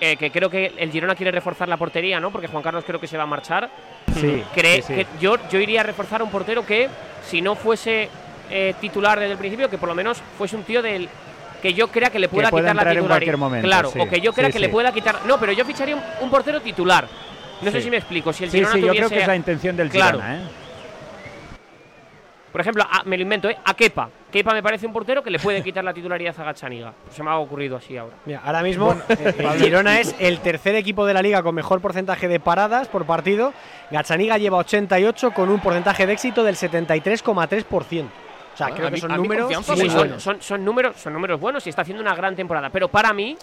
[0.00, 2.30] eh, que creo que el Girona quiere reforzar la portería, ¿no?
[2.30, 3.68] Porque Juan Carlos creo que se va a marchar.
[4.14, 4.94] Sí, Cree sí, sí.
[4.94, 6.88] que yo, yo iría a reforzar a un portero que,
[7.24, 8.08] si no fuese
[8.50, 11.08] eh, titular desde el principio, que por lo menos fuese un tío del
[11.62, 13.08] que yo crea que le pueda pueda quitar la titularidad.
[13.08, 13.98] cualquier momento, claro, sí.
[13.98, 15.20] o que yo crea que le pueda quitar.
[15.26, 17.08] No, pero yo ficharía un, un portero titular.
[17.62, 18.32] No sé si me explico.
[18.34, 20.18] Si el Sí, Girona sí, yo tuviese creo que es la intención del Claro.
[20.18, 20.40] Girona, ¿eh?
[22.52, 23.56] por ejemplo, a- me lo invento, ¿eh?
[23.64, 24.08] A Kepa.
[24.36, 26.92] Kepa me parece un portero que le puede quitar la titularidad a Gachaniga.
[27.10, 28.16] Se me ha ocurrido así ahora.
[28.26, 31.80] Mira, ahora mismo eh, el Girona es el tercer equipo de la liga con mejor
[31.80, 33.54] porcentaje de paradas por partido.
[33.90, 38.04] Gazzaniga lleva 88 con un porcentaje de éxito del 73,3%.
[38.04, 40.22] O sea, Ah, creo a que son números Sí, me son, buenos.
[40.22, 42.68] son, son números, son números buenos y está haciendo una gran temporada.
[42.68, 43.38] Pero para mí,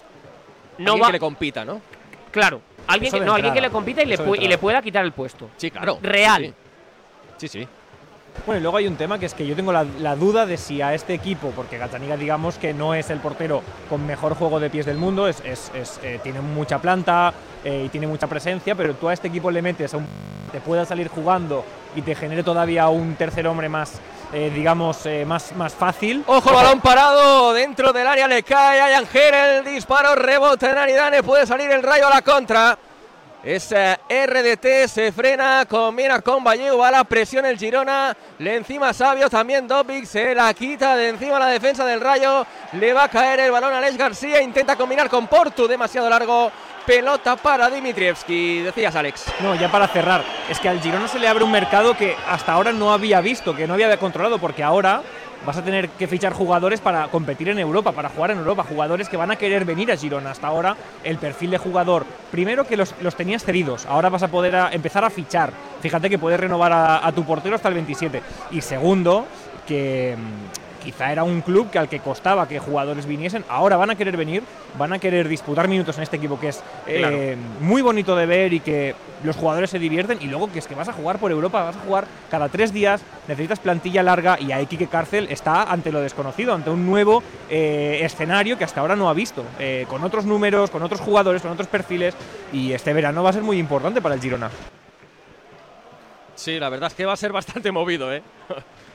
[0.78, 1.06] no Alguien va.
[1.08, 1.80] que le compita, ¿no?
[2.30, 5.10] Claro, alguien que, no, alguien que le compita y le, y le pueda quitar el
[5.10, 5.50] puesto.
[5.56, 5.98] Sí, claro.
[6.02, 6.54] Real.
[7.36, 7.60] Sí, sí.
[7.62, 7.68] sí.
[8.46, 10.82] Bueno, y luego hay un tema que es que yo tengo la, duda de si
[10.82, 14.68] a este equipo, porque Gazzaniga digamos que no es el portero con mejor juego de
[14.68, 17.32] pies del mundo, es, eh, tiene mucha planta
[17.64, 20.06] eh, y tiene mucha presencia, pero tú a este equipo le metes a un
[20.52, 21.64] te pueda salir jugando
[21.96, 23.94] y te genere todavía un tercer hombre más,
[24.32, 26.22] eh, digamos, más, más fácil.
[26.28, 31.24] Ojo, balón parado dentro del área, le cae a Yangel, el disparo, rebote en Aridane,
[31.24, 32.78] puede salir el rayo a la contra.
[33.44, 38.94] Es eh, RDT, se frena, combina con Vallejo, va la presión el Girona, le encima
[38.94, 43.08] Sabio, también Dopic, se la quita de encima la defensa del rayo, le va a
[43.10, 46.50] caer el balón a Alex García, intenta combinar con Portu, demasiado largo,
[46.86, 49.26] pelota para Dimitrievski, decías Alex.
[49.40, 52.50] No, ya para cerrar, es que al Girona se le abre un mercado que hasta
[52.50, 55.02] ahora no había visto, que no había controlado, porque ahora
[55.44, 59.08] vas a tener que fichar jugadores para competir en Europa, para jugar en Europa, jugadores
[59.08, 60.30] que van a querer venir a Girona.
[60.30, 64.28] Hasta ahora el perfil de jugador, primero que los, los tenías cedidos, ahora vas a
[64.28, 65.52] poder empezar a fichar.
[65.80, 68.22] Fíjate que puedes renovar a, a tu portero hasta el 27.
[68.52, 69.26] Y segundo,
[69.66, 73.90] que mm, quizá era un club que al que costaba que jugadores viniesen, ahora van
[73.90, 74.42] a querer venir,
[74.78, 78.52] van a querer disputar minutos en este equipo que es eh, muy bonito de ver
[78.52, 78.94] y que
[79.24, 81.76] los jugadores se divierten y luego que es que vas a jugar por Europa, vas
[81.76, 86.00] a jugar cada tres días, necesitas plantilla larga y ahí Quique Cárcel está ante lo
[86.00, 90.26] desconocido, ante un nuevo eh, escenario que hasta ahora no ha visto, eh, con otros
[90.26, 92.14] números, con otros jugadores, con otros perfiles
[92.52, 94.50] y este verano va a ser muy importante para el Girona.
[96.34, 98.22] Sí, la verdad es que va a ser bastante movido, ¿eh?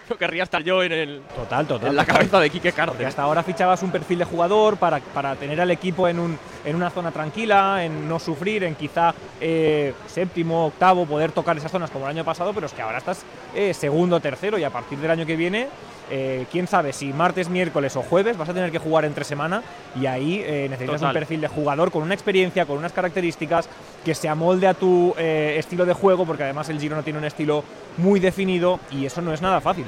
[0.09, 1.89] No querría estar yo en, el, Total, total.
[1.89, 3.05] en la cabeza de Quique Porque Cárcel.
[3.05, 6.75] hasta ahora fichabas un perfil de jugador para, para tener al equipo en, un, en
[6.75, 11.91] una zona tranquila, en no sufrir, en quizá eh, séptimo, octavo, poder tocar esas zonas
[11.91, 13.23] como el año pasado, pero es que ahora estás
[13.55, 15.67] eh, segundo, tercero y a partir del año que viene,
[16.09, 19.61] eh, quién sabe si martes, miércoles o jueves vas a tener que jugar entre semana
[19.99, 21.09] y ahí eh, necesitas Total.
[21.09, 23.69] un perfil de jugador con una experiencia, con unas características
[24.03, 27.25] que se amolde a tu eh, estilo de juego, porque además el Girona tiene un
[27.25, 27.63] estilo
[27.97, 29.85] muy definido y eso no es nada fácil.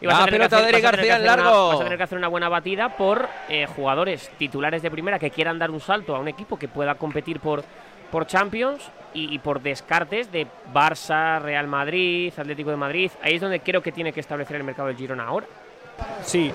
[0.00, 1.50] Y vas La a tener que pelota hacer- de vas a tener que hacer una-
[1.50, 5.30] vas a tener que hacer una buena batida por eh, jugadores titulares de primera que
[5.30, 7.64] quieran dar un salto a un equipo que pueda competir por,
[8.10, 13.10] por Champions y, y por descartes de Barça, Real Madrid, Atlético de Madrid.
[13.22, 15.46] Ahí es donde creo que tiene que establecer el mercado del Girona ahora.
[16.24, 16.52] Sí,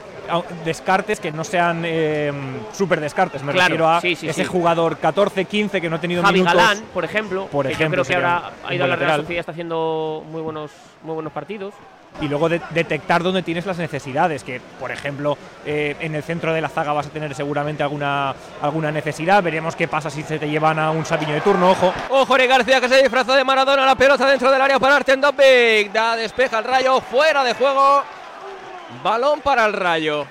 [0.65, 2.33] descartes que no sean eh,
[2.73, 3.41] super descartes.
[3.41, 4.49] Me Claro, refiero a sí, sí, ese sí.
[4.49, 6.53] jugador 14-15 que no ha tenido Javi minutos.
[6.57, 9.21] Galán, por ejemplo, por que ejemplo, yo creo que ahora ha ido a la Real.
[9.21, 10.71] Sociedad, está haciendo muy buenos,
[11.03, 11.73] muy buenos partidos.
[12.21, 14.43] Y luego de- detectar dónde tienes las necesidades.
[14.43, 18.33] Que, por ejemplo, eh, en el centro de la zaga vas a tener seguramente alguna,
[18.61, 19.41] alguna necesidad.
[19.41, 21.71] Veremos qué pasa si se te llevan a un Sabiño de turno.
[21.71, 23.85] Ojo, Ojo, García que se disfrazó de Maradona.
[23.85, 25.91] La pelota dentro del área para Arten Dobbik.
[25.93, 26.99] Da despeja el rayo.
[27.01, 28.03] Fuera de juego.
[29.03, 30.25] Balón para el rayo.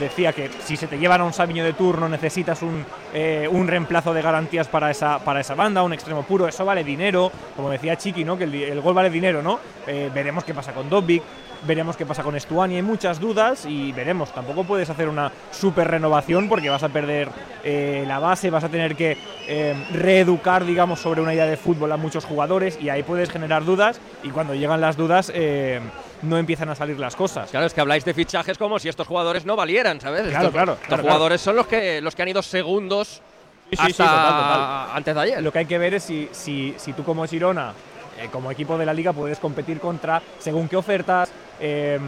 [0.00, 3.66] Decía que si se te llevan a un Sabiño de turno necesitas un, eh, un
[3.66, 7.70] reemplazo de garantías para esa, para esa banda, un extremo puro, eso vale dinero, como
[7.70, 8.36] decía Chiqui, ¿no?
[8.36, 9.58] que el, gol vale dinero, ¿no?
[9.86, 11.22] Eh, veremos qué pasa con Dobbik,
[11.66, 15.88] veremos qué pasa con Estuani, hay muchas dudas y veremos, tampoco puedes hacer una super
[15.88, 17.28] renovación porque vas a perder
[17.64, 21.92] eh, la base, vas a tener que eh, reeducar, digamos, sobre una idea de fútbol
[21.92, 25.80] a muchos jugadores y ahí puedes generar dudas y cuando llegan las dudas eh,
[26.22, 27.50] no empiezan a salir las cosas.
[27.50, 30.22] Claro, es que habláis de fichajes como si estos jugadores no valieran, ¿sabes?
[30.22, 33.22] Claro, estos, claro, estos claro, jugadores son los que, los que han ido segundos
[33.70, 34.96] Sí, sí, sí, hasta total, total.
[34.96, 35.42] antes de ayer.
[35.42, 37.74] Lo que hay que ver es si, si, si tú como Girona,
[38.18, 41.98] eh, como equipo de la liga, puedes competir contra según qué ofertas, eh,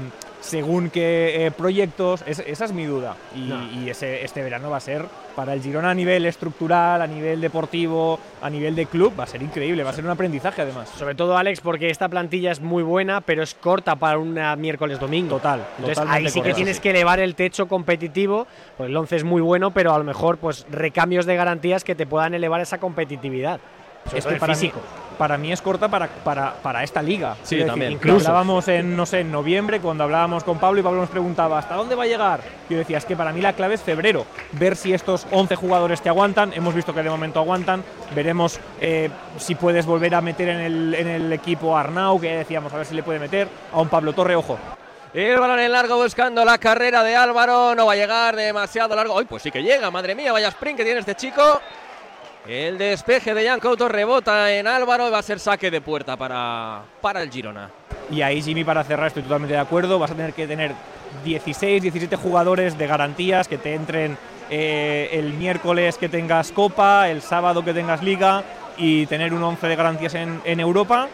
[0.40, 2.22] según qué eh, proyectos.
[2.26, 3.16] Es- esa es mi duda.
[3.34, 3.52] Y,
[3.84, 5.04] y ese, este verano va a ser
[5.36, 9.26] para el Girona a nivel estructural, a nivel deportivo, a nivel de club, va a
[9.26, 10.88] ser increíble, va a ser un aprendizaje además.
[10.98, 15.36] Sobre todo, Alex, porque esta plantilla es muy buena, pero es corta para una miércoles-domingo.
[15.36, 16.82] Total, Entonces ahí sí que tienes sí.
[16.82, 18.46] que elevar el techo competitivo,
[18.78, 22.06] el 11 es muy bueno, pero a lo mejor pues recambios de garantías que te
[22.06, 23.60] puedan elevar esa competitividad.
[24.06, 24.80] Sobre Es que mí, físico.
[25.20, 27.36] Para mí es corta para, para, para esta liga.
[27.42, 27.92] Sí, también.
[27.92, 31.58] Incluso hablábamos en, no sé, en noviembre, cuando hablábamos con Pablo y Pablo nos preguntaba
[31.58, 32.40] ¿hasta dónde va a llegar?
[32.70, 34.24] Yo decía, es que para mí la clave es febrero.
[34.52, 36.54] Ver si estos 11 jugadores te aguantan.
[36.54, 37.84] Hemos visto que de momento aguantan.
[38.14, 42.38] Veremos eh, si puedes volver a meter en el, en el equipo a Arnau, que
[42.38, 43.46] decíamos, a ver si le puede meter.
[43.74, 44.58] A un Pablo Torre, ojo.
[45.12, 47.74] El balón en largo buscando la carrera de Álvaro.
[47.74, 49.18] No va a llegar demasiado largo.
[49.18, 49.90] Ay, pues sí que llega.
[49.90, 51.60] Madre mía, vaya sprint que tiene este chico.
[52.46, 56.16] El despeje de Jan Couto rebota en Álvaro y va a ser saque de puerta
[56.16, 57.70] para, para el Girona.
[58.10, 59.98] Y ahí, Jimmy, para cerrar, estoy totalmente de acuerdo.
[59.98, 60.72] Vas a tener que tener
[61.24, 64.16] 16, 17 jugadores de garantías que te entren
[64.48, 68.42] eh, el miércoles que tengas Copa, el sábado que tengas Liga
[68.76, 71.08] y tener un 11 de garantías en, Europa.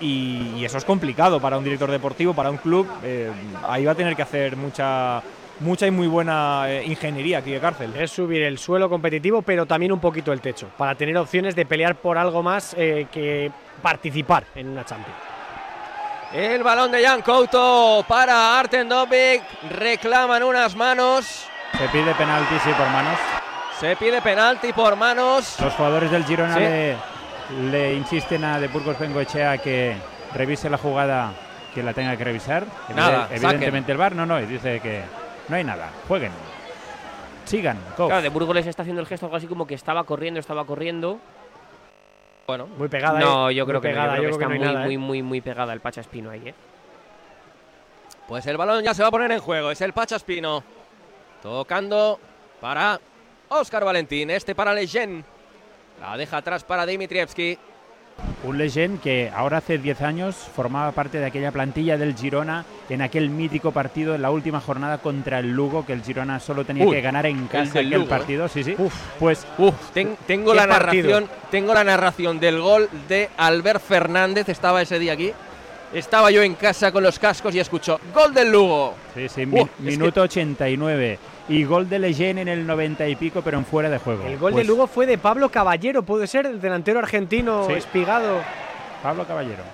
[0.00, 2.88] Y, y eso es complicado para un director deportivo, para un club.
[3.04, 3.30] Eh,
[3.68, 5.22] ahí va a tener que hacer mucha,
[5.60, 7.94] mucha y muy buena eh, ingeniería aquí de cárcel.
[7.96, 11.64] Es subir el suelo competitivo, pero también un poquito el techo, para tener opciones de
[11.66, 13.50] pelear por algo más eh, que
[13.82, 15.16] participar en una Champions.
[16.32, 18.88] El balón de Jan Couto para Arten.
[19.70, 21.46] Reclaman unas manos.
[21.76, 23.18] Se pide penalti, sí, por manos.
[23.80, 25.56] Se pide penalti por manos.
[25.60, 26.60] Los jugadores del Girona Sí.
[26.60, 26.96] le,
[27.70, 29.96] le insisten a De Burgos Bengoechea que
[30.34, 31.32] revise la jugada
[31.74, 32.64] que la tenga que revisar.
[32.94, 35.02] Nada, Evide- Evidentemente el VAR no, no, y dice que
[35.50, 35.90] no hay nada.
[36.08, 36.32] Jueguen.
[37.44, 37.78] Sigan.
[37.96, 38.06] go.
[38.06, 40.64] Claro, de Burgos les está haciendo el gesto algo así como que estaba corriendo, estaba
[40.64, 41.18] corriendo.
[42.46, 43.18] Bueno, Muy pegada.
[43.18, 43.54] No, eh.
[43.54, 44.74] yo Muy creo que, no, yo creo que yo está creo que muy, no hay
[44.74, 44.98] nada, muy, eh.
[44.98, 46.54] muy, muy pegada el Pacha Espino ahí, ¿eh?
[48.30, 49.72] pues el balón ya se va a poner en juego.
[49.72, 50.62] Es el Pachaspino.
[51.42, 52.20] Tocando
[52.60, 53.00] para
[53.48, 54.30] Oscar Valentín.
[54.30, 55.24] Este para Leyen.
[56.00, 57.58] La deja atrás para Dimitrievski.
[58.42, 63.02] Un Legend que ahora hace 10 años formaba parte de aquella plantilla del Girona en
[63.02, 66.86] aquel mítico partido en la última jornada contra el Lugo, que el Girona solo tenía
[66.86, 68.08] Uy, que ganar en casa aquel Lugo, ¿eh?
[68.08, 68.48] partido.
[68.48, 68.76] Sí, sí.
[69.18, 71.10] Pues Uf, ten- tengo la partido.
[71.10, 75.32] narración, tengo la narración del gol de Albert Fernández, estaba ese día aquí.
[75.92, 78.94] Estaba yo en casa con los cascos y escucho gol del Lugo.
[79.14, 81.18] Sí, sí, mi- Uh, minuto 89.
[81.48, 84.24] Y gol de Leyen en el 90 y pico, pero en fuera de juego.
[84.24, 87.72] El gol Pues de Lugo fue de Pablo Caballero, puede ser, el delantero argentino Sí.
[87.72, 88.38] espigado.
[89.02, 89.64] Pablo Caballero.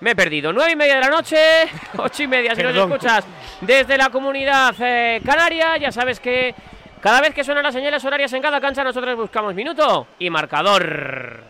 [0.00, 0.54] Me he perdido.
[0.54, 1.36] Nueve y media de la noche,
[1.98, 3.24] ocho y media si nos escuchas
[3.60, 5.76] desde la comunidad eh, canaria.
[5.76, 6.54] Ya sabes que
[7.02, 11.40] cada vez que suenan las señales horarias en cada cancha, nosotros buscamos minuto y marcador.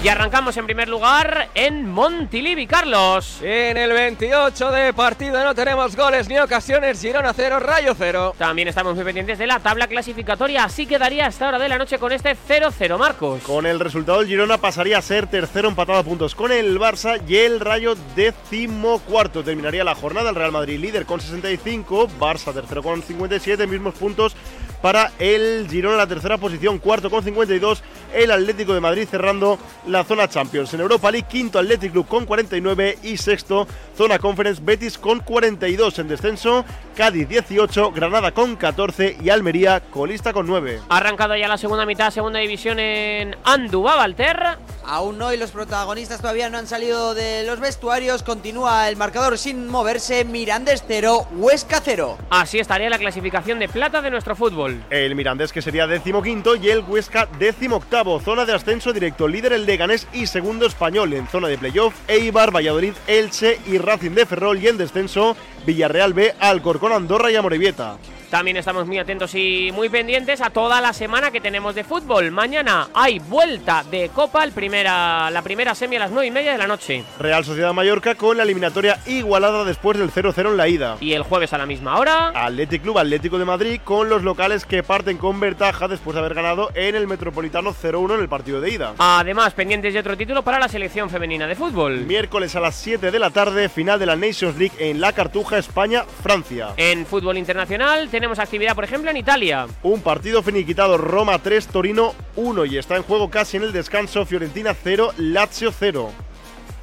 [0.00, 3.40] Y arrancamos en primer lugar en Montilivi, Carlos.
[3.42, 7.00] En el 28 de partido no tenemos goles ni ocasiones.
[7.00, 8.36] Girona 0, Rayo 0.
[8.38, 10.62] También estamos muy pendientes de la tabla clasificatoria.
[10.62, 13.42] Así quedaría a esta hora de la noche con este 0-0, Marcos.
[13.42, 17.20] Con el resultado, el Girona pasaría a ser tercero empatado a puntos con el Barça
[17.26, 19.42] y el Rayo decimocuarto.
[19.42, 24.36] Terminaría la jornada el Real Madrid líder con 65, Barça tercero con 57, mismos puntos
[24.82, 27.82] para el Girona en la tercera posición, cuarto con 52,
[28.14, 30.72] el Atlético de Madrid cerrando la zona Champions.
[30.74, 35.98] En Europa League, quinto Athletic Club con 49 y sexto zona Conference Betis con 42
[35.98, 36.64] en descenso,
[36.96, 40.80] Cádiz 18, Granada con 14 y Almería colista con 9.
[40.88, 44.58] Ha arrancado ya la segunda mitad, segunda división en Andúba, Valter.
[44.84, 48.22] Aún no y los protagonistas todavía no han salido de los vestuarios.
[48.22, 50.24] Continúa el marcador sin moverse.
[50.24, 52.16] Mirandés 0, Huesca 0.
[52.30, 54.67] Así estaría la clasificación de plata de nuestro fútbol.
[54.90, 58.20] El Mirandés que sería decimoquinto y el Huesca decimoctavo.
[58.20, 59.28] Zona de ascenso directo.
[59.28, 61.12] Líder el Leganés y segundo español.
[61.12, 64.58] En zona de playoff, Eibar, Valladolid, Elche y Racing de Ferrol.
[64.58, 67.98] Y en descenso, Villarreal B, Alcorcón, Andorra y Amorebieta.
[68.30, 72.30] También estamos muy atentos y muy pendientes a toda la semana que tenemos de fútbol.
[72.30, 76.52] Mañana hay vuelta de Copa, el primera, la primera semi a las 9 y media
[76.52, 77.04] de la noche.
[77.18, 80.98] Real Sociedad Mallorca con la eliminatoria igualada después del 0-0 en la ida.
[81.00, 82.28] Y el jueves a la misma hora.
[82.34, 86.34] Athletic Club Atlético de Madrid con los locales que parten con ventaja después de haber
[86.34, 88.92] ganado en el Metropolitano 0-1 en el partido de ida.
[88.98, 92.00] Además, pendientes de otro título para la selección femenina de fútbol.
[92.00, 95.56] Miércoles a las 7 de la tarde, final de la Nations League en La Cartuja,
[95.56, 96.74] España-Francia.
[96.76, 99.68] En fútbol internacional tenemos actividad, por ejemplo, en Italia.
[99.84, 104.26] Un partido finiquitado Roma 3, Torino 1 y está en juego casi en el descanso
[104.26, 106.10] Fiorentina 0, Lazio 0.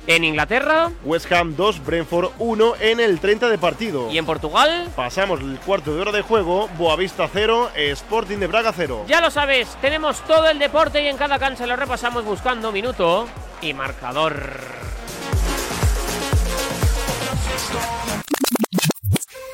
[0.08, 4.10] En Inglaterra West Ham 2, Brentford 1 en el 30 de partido.
[4.10, 4.88] y en Portugal.
[4.95, 9.04] Pasamos el cuarto de hora de juego, Boavista 0, Sporting de Braga 0.
[9.10, 13.28] Ya lo sabes, tenemos todo el deporte y en cada cancha lo repasamos buscando minuto
[13.62, 14.86] y marcador.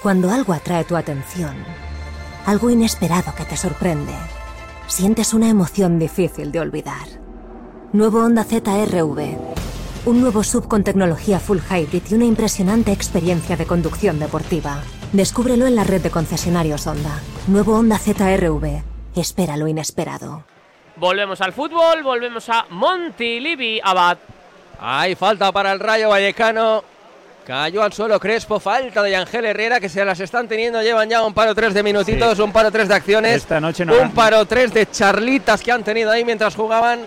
[0.02, 1.56] Cuando algo atrae tu atención,
[2.48, 4.16] algo inesperado que te sorprende,
[4.88, 7.06] sientes una emoción difícil de olvidar.
[7.94, 9.38] Nuevo Honda ZRV.
[10.08, 14.82] Un nuevo sub con tecnología full hybrid y una impresionante experiencia de conducción deportiva.
[15.14, 17.20] Descúbrelo en la red de concesionarios Honda.
[17.46, 18.82] Nuevo Honda ZRV.
[19.16, 20.46] Espera lo inesperado.
[20.96, 24.18] Volvemos al fútbol, volvemos a Montilivi Abad.
[24.80, 26.91] Hay falta para el Rayo Vallecano.
[27.46, 30.82] Cayó al suelo Crespo, falta de Ángel Herrera que se las están teniendo.
[30.82, 33.36] Llevan ya un paro tres de minutitos, un paro tres de acciones.
[33.38, 37.06] Esta noche no un van- paro tres de charlitas que han tenido ahí mientras jugaban.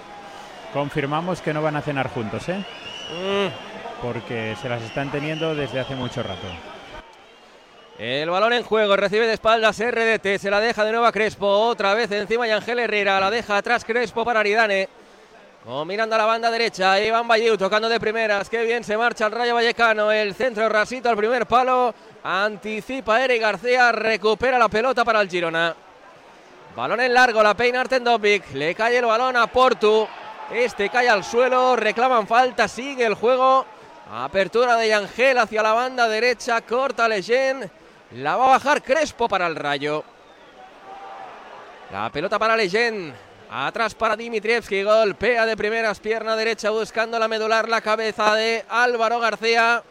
[0.73, 2.57] Confirmamos que no van a cenar juntos, ¿eh?
[3.12, 6.47] Mm, Porque se las están teniendo desde hace mucho rato.
[7.97, 11.47] El balón en juego, recibe de espaldas RDT, se la deja de nuevo a Crespo,
[11.47, 14.88] otra vez encima y Ángel Herrera, la deja atrás Crespo para Aridane.
[15.66, 19.24] Oh, mirando a la banda derecha, Iván Valliu tocando de primeras, qué bien se marcha
[19.24, 25.07] el Rayo Vallecano, el centro rasito al primer palo, anticipa Eric García, recupera la pelota
[25.07, 25.74] para el Girona.
[26.77, 30.07] Balón en largo, la peina Artendovic, le cae el balón a Portu,
[30.53, 33.64] este cae al suelo, reclaman falta, sigue el juego.
[34.12, 37.70] Apertura de Yangel hacia la banda derecha, corta Leyen,
[38.16, 40.05] la va a bajar Crespo para el Rayo.
[41.90, 43.14] La pelota para Leyen,
[43.50, 49.20] atrás para Dimitrievski, golpea de primeras, pierna derecha buscando la medular, la cabeza de Álvaro
[49.20, 49.83] García.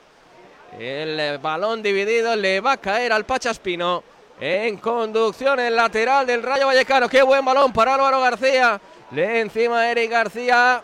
[0.79, 4.03] El balón dividido le va a caer al Pachaspino.
[4.39, 7.07] En conducción el lateral del Rayo Vallecano.
[7.07, 8.81] Qué buen balón para Álvaro García.
[9.11, 10.83] Le encima Eric García.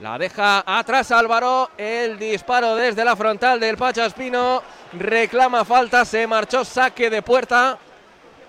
[0.00, 1.70] La deja atrás Álvaro.
[1.78, 4.62] El disparo desde la frontal del Pachaspino.
[4.92, 6.04] Reclama falta.
[6.04, 7.78] Se marchó saque de puerta.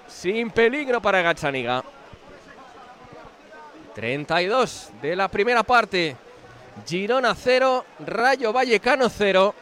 [0.08, 1.84] Sin peligro para Gachaniga.
[3.98, 6.16] 32 de la primera parte.
[6.86, 7.84] Girona 0.
[8.06, 9.56] Rayo Vallecano 0.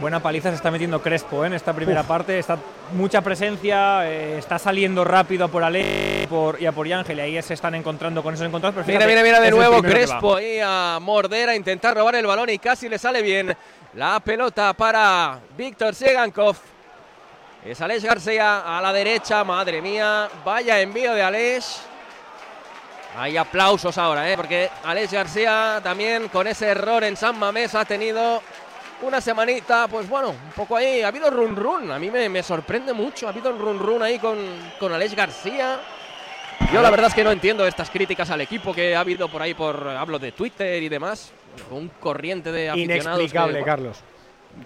[0.00, 1.46] Buena paliza se está metiendo Crespo ¿eh?
[1.46, 2.40] en esta primera parte.
[2.40, 2.58] Está
[2.94, 7.18] mucha presencia, eh, está saliendo rápido a por Ale por, y a por Ángel.
[7.18, 8.74] Y ahí se están encontrando con esos encontrados.
[8.84, 9.80] Pero Mira, mira, mira de nuevo.
[9.80, 13.56] Crespo ahí a morder, a intentar robar el balón y casi le sale bien.
[13.94, 16.56] La pelota para Víctor Segankov.
[17.64, 20.28] Es Aleix García a la derecha, madre mía.
[20.44, 21.87] Vaya envío de Aleix.
[23.18, 24.36] Hay aplausos ahora, ¿eh?
[24.36, 28.40] porque Aleix García también con ese error en San Mamés ha tenido
[29.02, 31.02] una semanita, pues bueno, un poco ahí.
[31.02, 33.26] Ha habido run run, a mí me, me sorprende mucho.
[33.26, 34.38] Ha habido un run run ahí con,
[34.78, 35.80] con Aleix García.
[36.72, 39.42] Yo la verdad es que no entiendo estas críticas al equipo que ha habido por
[39.42, 41.32] ahí, por hablo de Twitter y demás.
[41.70, 43.04] Un corriente de aficionados.
[43.20, 43.98] Inexplicable, que- Carlos.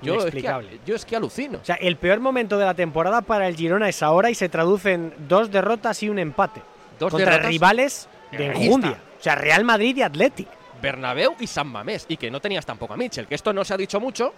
[0.01, 1.59] Yo es, que, yo es que alucino.
[1.61, 4.49] O sea, el peor momento de la temporada para el Girona es ahora y se
[4.49, 6.63] traduce en dos derrotas y un empate.
[6.99, 7.51] Dos contra derrotas.
[7.51, 8.99] rivales de enjundia.
[9.19, 10.49] O sea, Real Madrid y Athletic.
[10.81, 12.07] Bernabéu y San Mamés.
[12.09, 13.29] Y que no tenías tampoco a Mitchell.
[13.29, 14.35] Que esto no se ha dicho mucho.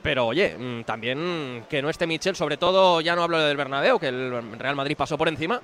[0.00, 3.98] Pero oye, mm, también que no esté Mitchell, sobre todo ya no hablo del Bernabéu,
[3.98, 5.60] que el Real Madrid pasó por encima.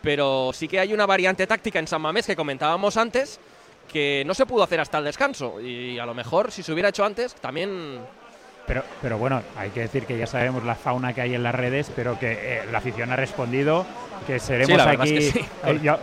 [0.00, 3.40] Pero sí que hay una variante táctica en San Mamés que comentábamos antes
[3.92, 5.60] que no se pudo hacer hasta el descanso.
[5.60, 8.00] Y a lo mejor si se hubiera hecho antes, también
[8.66, 11.54] Pero, pero bueno, hay que decir que ya sabemos la fauna que hay en las
[11.54, 13.84] redes, pero que eh, la afición ha respondido,
[14.26, 15.16] que seremos Sí, aquí.
[15.16, 15.46] es que sí.
[15.66, 15.98] eh, ya,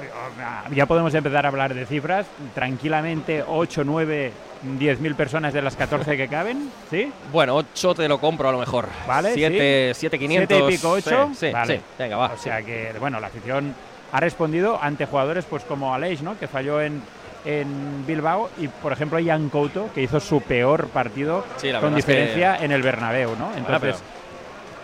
[0.73, 2.27] ya podemos empezar a hablar de cifras.
[2.53, 4.31] Tranquilamente, 8, 9,
[4.77, 7.11] 10 mil personas de las 14 que caben, ¿sí?
[7.31, 8.89] Bueno, 8 te lo compro a lo mejor.
[9.07, 9.99] Vale, 7, sí.
[10.01, 10.47] 7, 500.
[10.57, 11.29] Siete y pico, ocho.
[11.33, 11.81] Sí, sí, Vale.
[11.97, 12.31] Venga, va.
[12.33, 13.73] O sea que, bueno, la afición
[14.11, 16.37] ha respondido ante jugadores pues como Aleix, ¿no?
[16.37, 17.01] Que falló en,
[17.45, 21.99] en Bilbao y, por ejemplo, Jan Couto, que hizo su peor partido Sí, con verdad
[21.99, 23.51] es que- diferencia en el Bernabéu, ¿no?
[23.55, 24.19] Entonces, pero-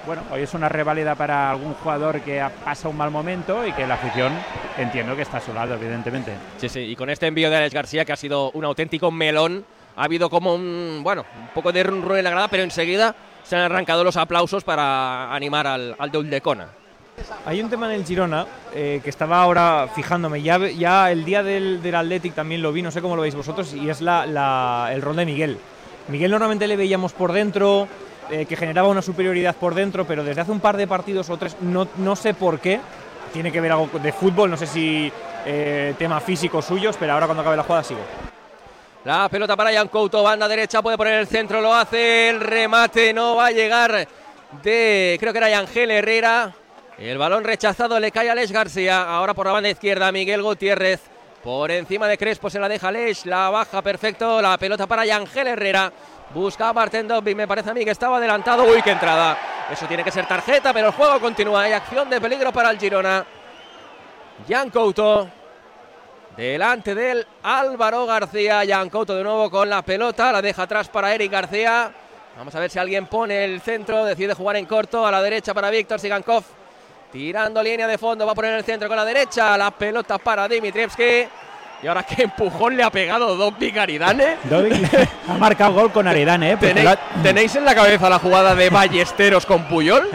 [0.05, 3.87] bueno, hoy es una reválida para algún jugador que pasa un mal momento y que
[3.87, 4.31] la afición
[4.77, 6.31] entiendo que está a su lado, evidentemente.
[6.57, 9.65] Sí, sí, y con este envío de Alex García, que ha sido un auténtico melón,
[9.95, 13.15] ha habido como un, bueno, un poco de run run en la grada, pero enseguida
[13.43, 16.67] se han arrancado los aplausos para animar al, al de Uldecona.
[17.45, 20.41] Hay un tema en el Girona eh, que estaba ahora fijándome.
[20.41, 23.73] Ya, el día del, del Athletic también lo vi, no sé cómo lo veis vosotros,
[23.73, 25.59] y es el rol de Miguel.
[26.07, 27.87] Miguel normalmente le veíamos por dentro,
[28.29, 31.37] eh, que generaba una superioridad por dentro, pero desde hace un par de partidos o
[31.37, 32.79] tres, no, sé por qué.
[33.31, 35.11] Tiene que ver algo de fútbol, no sé si
[35.45, 37.99] eh, tema físico suyos, pero ahora cuando acabe la jugada sigo.
[39.03, 43.13] La pelota para Jan Couto, banda derecha, puede poner el centro, lo hace, el remate
[43.13, 44.07] no va a llegar
[44.63, 46.55] de, creo que era Ángel Herrera.
[46.97, 51.01] El balón rechazado le cae a Alex García, ahora por la banda izquierda Miguel Gutiérrez.
[51.43, 55.47] Por encima de Crespo se la deja Alex, la baja perfecto, la pelota para Ángel
[55.47, 55.91] Herrera.
[56.33, 58.63] Busca a Marten Dobby, me parece a mí que estaba adelantado.
[58.63, 59.37] Uy, qué entrada.
[59.69, 61.63] Eso tiene que ser tarjeta, pero el juego continúa.
[61.63, 63.25] Hay acción de peligro para el Girona.
[64.47, 65.29] Jan Couto.
[66.35, 68.63] Delante del Álvaro García.
[68.67, 70.31] Jan Couto de nuevo con la pelota.
[70.31, 71.91] La deja atrás para Eric García.
[72.37, 74.03] Vamos a ver si alguien pone el centro.
[74.03, 75.05] Decide jugar en corto.
[75.05, 76.43] A la derecha para Víctor Sigankov.
[77.15, 78.25] Tirando línea de fondo.
[78.25, 79.57] Va a poner el centro con la derecha.
[79.57, 81.25] La pelota para Dimitrievski.
[81.81, 83.37] Y ahora qué empujón le ha pegado.
[83.37, 83.73] Dovic
[85.29, 86.57] ha marcado gol con Aridane, ¿eh?
[86.57, 90.09] ¿Tenéis, lo, ha, tenéis en la cabeza la jugada de Ballesteros con Puyol?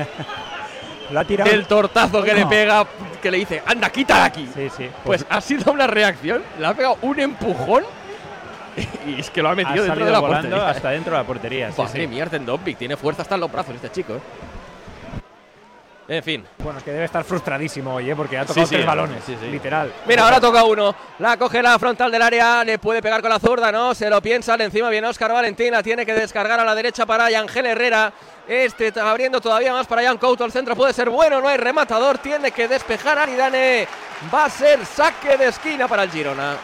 [1.11, 1.51] lo ha tirado.
[1.51, 2.87] El tortazo que le pega,
[3.23, 4.47] que le dice, anda, quita aquí.
[4.55, 4.91] Sí, sí.
[5.03, 7.85] Pues ha sido una reacción, le ha pegado un empujón
[9.07, 10.69] y es que lo ha ha metido dentro de la portería.
[10.69, 11.73] hasta dentro de la portería.
[11.73, 12.21] sí, Madre sí.
[12.21, 14.17] Arten Dobby, tiene fuerza hasta en los brazos este chico.
[14.17, 14.21] ¿eh?
[16.11, 18.17] En fin, Bueno, es que debe estar frustradísimo hoy, ¿eh?
[18.17, 19.47] porque ha tocado sí, tres balones, sí, sí.
[19.47, 19.93] literal.
[20.09, 20.93] Mira, ahora toca uno.
[21.21, 22.65] La coge la frontal del área.
[22.65, 23.95] Le puede pegar con la zurda, ¿no?
[23.95, 24.57] Se lo piensa.
[24.57, 25.71] le Encima viene Oscar Valentín.
[25.71, 28.13] La tiene que descargar a la derecha para Ángel Herrera.
[28.51, 30.45] Este abriendo todavía más para Jan Couto.
[30.45, 31.41] El centro puede ser bueno.
[31.41, 32.19] No hay rematador.
[32.19, 33.87] Tiene que despejar Aridane.
[34.35, 36.57] Va a ser saque de esquina para el Girona.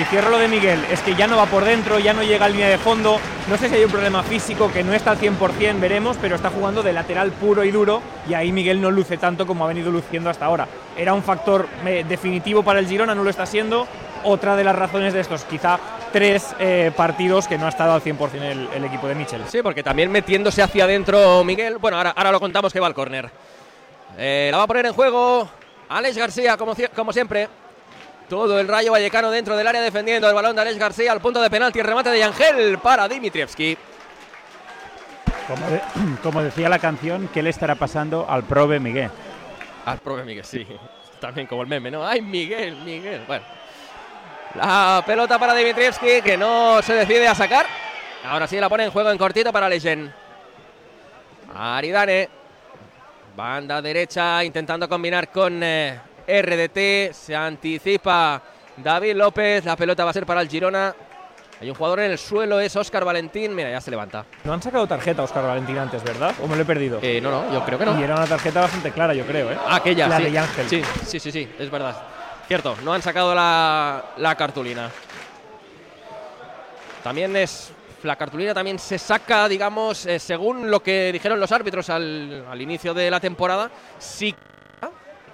[0.00, 2.46] Y cierro lo de Miguel, es que ya no va por dentro, ya no llega
[2.46, 3.18] a línea de fondo.
[3.50, 6.48] No sé si hay un problema físico que no está al 100%, veremos, pero está
[6.48, 8.00] jugando de lateral puro y duro.
[8.28, 10.68] Y ahí Miguel no luce tanto como ha venido luciendo hasta ahora.
[10.96, 13.88] Era un factor eh, definitivo para el Girona, no lo está siendo.
[14.22, 15.78] Otra de las razones de estos, quizá
[16.12, 19.42] tres eh, partidos que no ha estado al 100% el, el equipo de Michel.
[19.48, 21.78] Sí, porque también metiéndose hacia adentro Miguel.
[21.78, 23.30] Bueno, ahora, ahora lo contamos que va al córner.
[24.18, 25.48] Eh, la va a poner en juego
[25.88, 27.48] Alex García, como, como siempre.
[28.28, 31.42] Todo el rayo vallecano dentro del área defendiendo el balón de Alex García al punto
[31.42, 31.80] de penalti.
[31.80, 33.76] El remate de Yangel para Dimitrievski.
[35.48, 35.82] Como, de-
[36.22, 39.10] como decía la canción, ¿qué le estará pasando al prove Miguel?
[39.84, 40.66] Al prove Miguel, sí.
[41.20, 42.06] También como el meme, ¿no?
[42.06, 43.22] ¡Ay, Miguel, Miguel!
[43.26, 43.44] Bueno.
[44.54, 47.66] La pelota para Dimitrievski que no se decide a sacar.
[48.24, 50.12] Ahora sí la pone en juego en cortito para Leyen.
[51.54, 52.28] Aridane.
[53.34, 57.14] Banda derecha intentando combinar con eh, RDT.
[57.14, 58.42] Se anticipa
[58.76, 59.64] David López.
[59.64, 60.94] La pelota va a ser para el Girona.
[61.60, 63.54] Hay un jugador en el suelo, es Oscar Valentín.
[63.54, 64.24] Mira, ya se levanta.
[64.42, 66.34] No han sacado tarjeta a Oscar Valentín antes, ¿verdad?
[66.42, 66.98] ¿O me lo he perdido?
[67.00, 67.98] Eh, no, no, yo creo que no.
[67.98, 69.58] Y era una tarjeta bastante clara, yo creo, ¿eh?
[69.68, 70.24] Aquella, La sí.
[70.24, 70.68] de Ángel.
[70.68, 71.96] Sí, sí, sí, sí, es verdad.
[72.52, 74.90] Cierto, no han sacado la, la cartulina.
[77.02, 77.72] También es.
[78.02, 82.60] La cartulina también se saca, digamos, eh, según lo que dijeron los árbitros al, al
[82.60, 84.34] inicio de la temporada, sí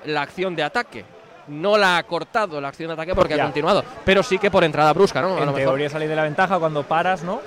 [0.05, 1.05] la acción de ataque.
[1.49, 3.43] No la ha cortado la acción de ataque porque Ya.
[3.43, 5.31] ha continuado, pero sí que por entrada brusca, ¿no?
[5.35, 5.71] A En lo mejor.
[5.71, 7.41] teoría salir de la ventaja cuando paras, ¿no?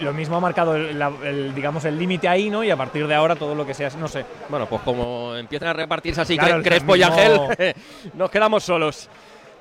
[0.00, 2.64] Lo mismo ha marcado el, la- el, digamos el límite ahí, ¿no?
[2.64, 4.24] Y a partir de ahora todo lo que sea, no sé.
[4.48, 7.74] Bueno, pues como empiezan a repartirse así Claro, Crespo y mismo- Ángel,
[8.14, 9.08] nos quedamos solos.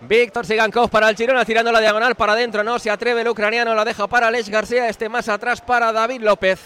[0.07, 3.73] Víctor Sigankov para el Girona, tirando la diagonal para adentro, no se atreve el ucraniano,
[3.73, 6.59] la deja para Alex García, este más atrás para David López.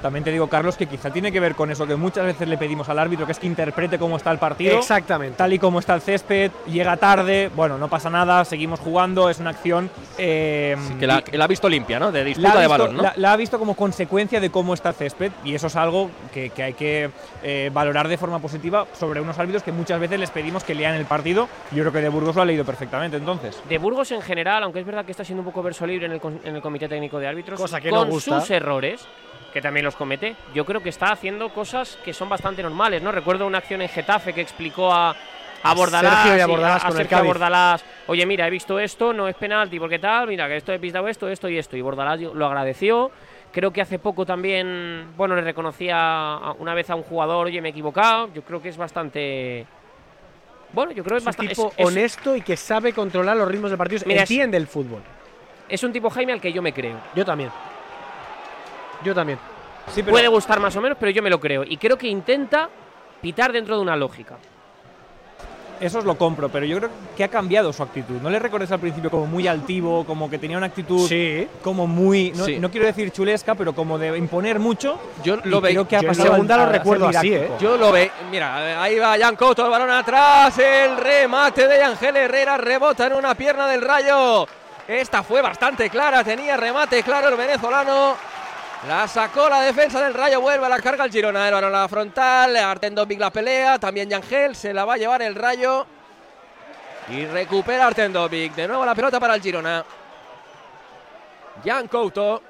[0.00, 2.56] También te digo, Carlos, que quizá tiene que ver con eso que muchas veces le
[2.58, 4.78] pedimos al árbitro, que es que interprete cómo está el partido.
[4.78, 5.36] Exactamente.
[5.36, 9.38] Tal y como está el césped, llega tarde, bueno, no pasa nada, seguimos jugando, es
[9.40, 9.90] una acción.
[10.18, 12.12] eh, Que la, que la ha visto limpia, ¿no?
[12.12, 13.02] De la disputa ha de visto- balón, ¿no?
[13.02, 16.10] la- la ha visto como consecuencia de cómo está el césped y eso es algo
[16.32, 17.10] que, que hay que
[17.42, 20.94] eh, valorar de forma positiva sobre unos árbitros que muchas veces les pedimos que lean
[20.94, 21.48] el partido.
[21.72, 23.62] Yo creo que de Burgos lo ha leído perfectamente entonces.
[23.68, 26.12] De Burgos en general, aunque es verdad que está siendo un poco verso libre en
[26.12, 28.40] el, en el Comité Técnico de Árbitros, Cosa que no con gusta.
[28.40, 29.06] sus errores,
[29.52, 33.12] que también los comete, yo creo que está haciendo cosas que son bastante normales, ¿no?
[33.12, 35.14] Recuerdo una acción en Getafe que explicó a,
[35.62, 37.24] a Bordalás, Sergio y a Bordalás a con el Sergio.
[37.24, 40.78] Bordalás, oye, mira, he visto esto, no es penalti, porque tal, mira, que esto he
[40.80, 43.10] pistado esto, esto y esto, y Bordalás lo agradeció.
[43.52, 47.60] Creo que hace poco también, bueno, le reconocía a- una vez a un jugador, oye,
[47.60, 48.28] me he equivocado.
[48.34, 49.64] Yo creo que es bastante.
[50.74, 51.54] Bueno, yo creo que es Es un bastante.
[51.54, 54.04] tipo es- es- honesto y que sabe controlar los ritmos de partidos.
[54.06, 55.02] Mira, es- entiende el fútbol.
[55.68, 56.98] es un tipo Jaime al que yo me creo.
[57.14, 57.50] Yo también.
[59.04, 59.38] Yo también.
[59.88, 61.62] Sí, pero Puede gustar más o menos, pero yo me lo creo.
[61.64, 62.68] Y creo que intenta
[63.20, 64.36] pitar dentro de una lógica.
[65.80, 68.20] Eso os lo compro, pero yo creo que ha cambiado su actitud.
[68.22, 71.46] ¿No le recordáis al principio como muy altivo, como que tenía una actitud Sí.
[71.62, 72.58] como muy, no, Sí.
[72.58, 74.98] no quiero decir chulesca, pero como de imponer mucho?
[75.22, 75.86] Yo lo veo.
[75.88, 77.34] que ha pasado segunda lo recuerdo así.
[77.34, 77.50] ¿eh?
[77.60, 78.10] Yo lo ve.
[78.30, 80.58] Mira, ahí va Jan Couto, el balón atrás.
[80.58, 84.46] El remate de Ángel Herrera rebota en una pierna del rayo.
[84.86, 88.14] Esta fue bastante clara, tenía remate claro el venezolano.
[88.86, 91.48] La sacó la defensa del rayo, vuelve a la carga el Girona.
[91.48, 95.22] El balón a la frontal, Artendovic la pelea, también Yangel se la va a llevar
[95.22, 95.86] el rayo.
[97.08, 98.54] Y recupera Artendovic.
[98.54, 99.84] De nuevo la pelota para el Girona.
[101.64, 102.42] Jan Couto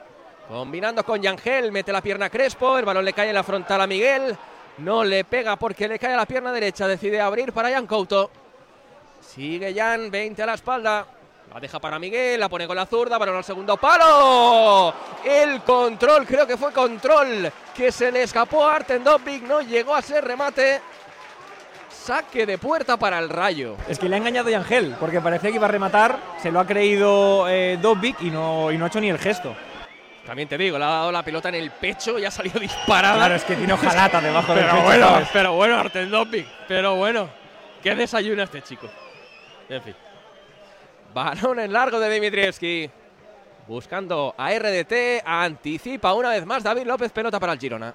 [0.49, 3.81] combinando con Yangel, mete la pierna a Crespo, el balón le cae en la frontal
[3.81, 4.37] a Miguel.
[4.79, 8.31] No le pega porque le cae a la pierna derecha, decide abrir para Jan Couto.
[9.21, 11.07] Sigue Jan, 20 a la espalda.
[11.53, 14.93] La deja para Miguel, la pone con la zurda, balón al segundo palo.
[15.25, 20.03] El control, creo que fue control, que se le escapó a Artendovic, no llegó a
[20.03, 20.81] ser remate.
[21.91, 23.77] Saque de puerta para el Rayo.
[23.89, 26.67] Es que le ha engañado Yangel, porque parecía que iba a rematar, se lo ha
[26.67, 29.55] creído eh, Dobbik y no, y no ha hecho ni el gesto.
[30.27, 33.15] También te digo, le ha dado la pelota en el pecho y ha salido disparada.
[33.17, 35.29] Claro, es que tiene ojalata debajo del Pero pecho, bueno, ¿sabes?
[35.33, 36.47] pero bueno, Artendovic.
[36.67, 37.29] Pero bueno,
[37.83, 38.89] qué desayuna este chico.
[39.69, 39.95] En fin.
[41.15, 42.91] Balón en largo de Dimitrievski.
[43.69, 45.23] Buscando a RDT.
[45.25, 47.13] Anticipa una vez más David López.
[47.13, 47.95] Pelota para el Girona.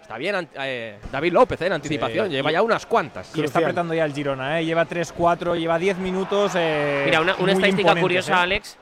[0.00, 2.28] Está bien eh, David López eh, en anticipación.
[2.28, 2.32] Sí.
[2.32, 3.30] Lleva ya unas cuantas.
[3.36, 4.64] Y está apretando ya el Girona, ¿eh?
[4.64, 6.52] lleva 3-4, lleva 10 minutos.
[6.54, 8.36] eh, Mira, una, una estadística curiosa, ¿eh?
[8.36, 8.78] Alex.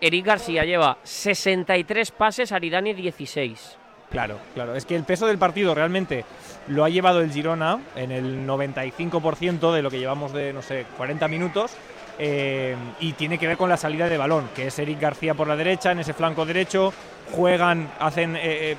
[0.00, 3.78] Eric García lleva 63 pases, Aridani 16.
[4.10, 4.76] Claro, claro.
[4.76, 6.24] Es que el peso del partido realmente
[6.68, 10.86] lo ha llevado el Girona en el 95% de lo que llevamos de, no sé,
[10.96, 11.72] 40 minutos.
[12.18, 15.48] Eh, y tiene que ver con la salida de balón, que es Eric García por
[15.48, 16.92] la derecha, en ese flanco derecho.
[17.32, 18.76] Juegan, hacen, eh, eh,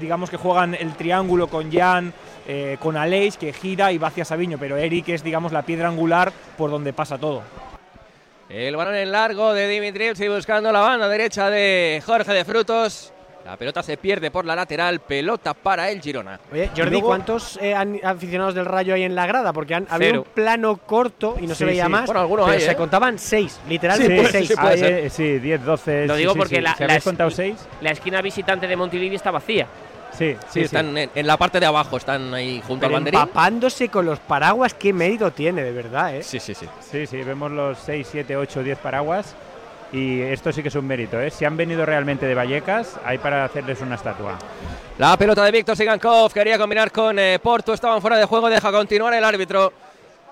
[0.00, 2.12] digamos que juegan el triángulo con Jan,
[2.80, 4.58] con Aleix, que gira y va hacia Sabiño.
[4.58, 7.42] Pero Eric es, digamos, la piedra angular por donde pasa todo.
[8.48, 13.12] El balón en largo de Dimitrievski buscando la banda derecha de Jorge de Frutos.
[13.44, 15.00] La pelota se pierde por la lateral.
[15.00, 16.38] Pelota para el Girona.
[16.52, 19.52] Oye, Jordi, luego- ¿cuántos eh, han- aficionados del Rayo hay en la grada?
[19.52, 21.90] Porque han, había un plano corto y no se Sí, veía sí.
[21.90, 22.06] más.
[22.06, 22.76] Bueno, algunos pero hay, se ¿eh?
[22.76, 24.48] contaban seis, literalmente seis.
[24.48, 24.92] sí Ah, ser.
[24.92, 26.06] eh, sí, 10, 12.
[26.06, 26.60] Lo sí, digo sí, porque sí.
[26.62, 27.56] la- ¿Se las- contado 6?
[27.80, 29.66] La esquina visitante de Montilivi está vacía.
[30.12, 31.96] Sí, Sí, están en, en la parte de abajo.
[31.96, 33.20] Están ahí junto al Pero banderín.
[33.20, 36.22] empapándose con los paraguas, qué mérito tiene, de verdad, ¿eh?
[36.22, 36.66] Sí, sí, sí.
[36.80, 39.34] Sí, sí, vemos los 6, 7, 8, 10 paraguas.
[39.92, 41.30] Y esto sí que es un mérito, ¿eh?
[41.30, 44.38] Si han venido realmente de Vallecas, hay para hacerles una estatua.
[44.98, 48.70] La pelota de Víctor Sigankov quería combinar con eh, Porto, estaban fuera de juego, deja
[48.70, 49.72] continuar el árbitro.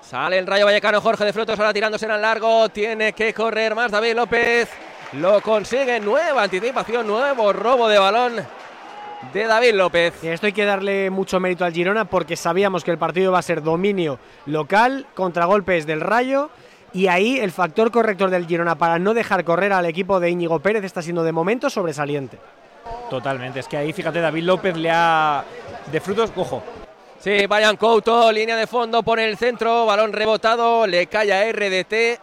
[0.00, 3.74] Sale el Rayo Vallecano, Jorge de Frutos ahora tirándose en el largo, tiene que correr
[3.74, 4.68] más David López.
[5.14, 8.34] Lo consigue, nueva anticipación, nuevo robo de balón
[9.32, 10.14] de David López.
[10.22, 13.40] Y esto hay que darle mucho mérito al Girona porque sabíamos que el partido va
[13.40, 16.50] a ser dominio local, contragolpes del Rayo
[16.93, 20.61] Y ahí el factor corrector del Girona para no dejar correr al equipo de Íñigo
[20.61, 22.39] Pérez está siendo de momento sobresaliente.
[23.11, 25.45] Totalmente, es que ahí fíjate, David López le ha
[25.91, 26.62] de frutos, ojo.
[27.18, 32.20] Sí, Brian Couto, línea de fondo, pone el centro, balón rebotado, le cae a RDT,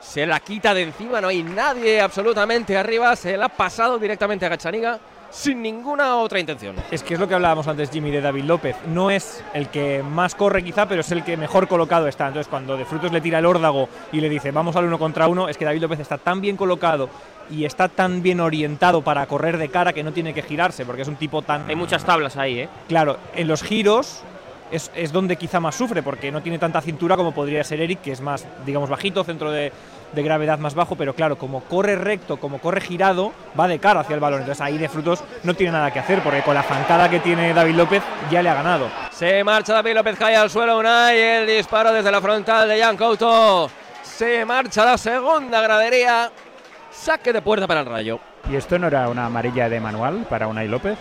[0.00, 4.46] se la quita de encima, no hay nadie absolutamente arriba, se la ha pasado directamente
[4.46, 4.98] a Gachaniga
[5.36, 6.76] sin ninguna otra intención.
[6.90, 8.74] Es que es lo que hablábamos antes, Jimmy, de David López.
[8.88, 12.26] No es el que más corre quizá, pero es el que mejor colocado está.
[12.26, 15.28] Entonces cuando de frutos le tira el órdago y le dice vamos al uno contra
[15.28, 17.10] uno, es que David López está tan bien colocado
[17.50, 21.02] y está tan bien orientado para correr de cara que no tiene que girarse, porque
[21.02, 21.68] es un tipo tan...
[21.68, 22.68] Hay muchas tablas ahí, ¿eh?
[22.88, 24.22] Claro, en los giros
[24.72, 28.00] es, es, donde quizá más sufre, porque no tiene tanta cintura como podría ser Eric,
[28.00, 29.70] que es más, digamos, bajito, centro de,
[30.12, 34.00] de, gravedad más bajo, pero claro, como corre recto, como corre girado, va de cara
[34.00, 34.40] hacia el balón.
[34.40, 37.52] Entonces ahí de frutos no tiene nada que hacer, porque con la zancada que tiene
[37.52, 38.88] David López ya le ha ganado.
[39.10, 42.96] Se marcha David López, cae al suelo Unai, el disparo desde la frontal de Jan
[42.96, 43.70] Couto.
[44.02, 46.30] Se marcha la segunda gradería.
[46.90, 48.20] Saque de puerta para el rayo.
[48.50, 50.96] ¿Y esto no era una amarilla de manual para Unai López?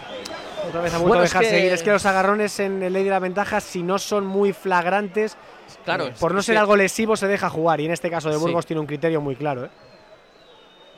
[0.67, 1.55] Otra vez ha vuelto bueno, a dejar es que...
[1.55, 1.73] seguir.
[1.73, 5.37] Es que los agarrones en el ley de la ventaja, si no son muy flagrantes,
[5.85, 6.59] claro, por no ser que...
[6.59, 7.79] algo lesivo, se deja jugar.
[7.79, 8.67] Y en este caso de Burgos sí.
[8.69, 9.65] tiene un criterio muy claro.
[9.65, 9.69] ¿eh?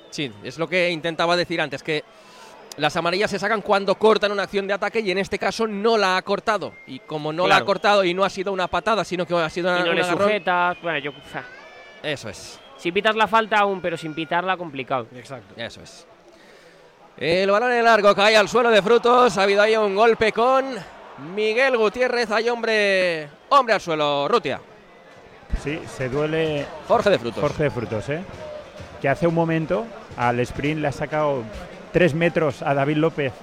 [0.10, 2.04] Sí, es lo que intentaba decir antes, que
[2.78, 5.98] las amarillas se sacan cuando cortan una acción de ataque y en este caso no
[5.98, 6.74] la ha cortado.
[6.88, 7.60] Y como no Claro.
[7.60, 9.84] la ha cortado y no ha sido una patada, sino que ha sido una, Y
[9.84, 10.78] no le agarrón, sujetas.
[10.82, 11.12] Bueno, yo.
[11.12, 11.46] o sea,
[12.04, 15.08] Eso es, si pitas la falta aún, pero sin pitarla, complicado.
[15.16, 15.54] Exacto.
[15.58, 16.08] eso es.
[17.18, 19.36] El balón en largo cae al suelo de frutos.
[19.40, 20.66] Ha habido ahí un golpe con
[21.34, 22.30] Miguel Gutiérrez.
[22.30, 24.28] Hay hombre, hombre al suelo.
[24.28, 24.62] Rutia.
[25.64, 27.42] Sí, se duele Jorge de frutos.
[27.42, 28.22] Jorge de Frutos, ¿eh?
[29.02, 29.86] Que hace un momento
[30.16, 31.44] al sprint le ha sacado
[31.92, 33.34] tres metros a David López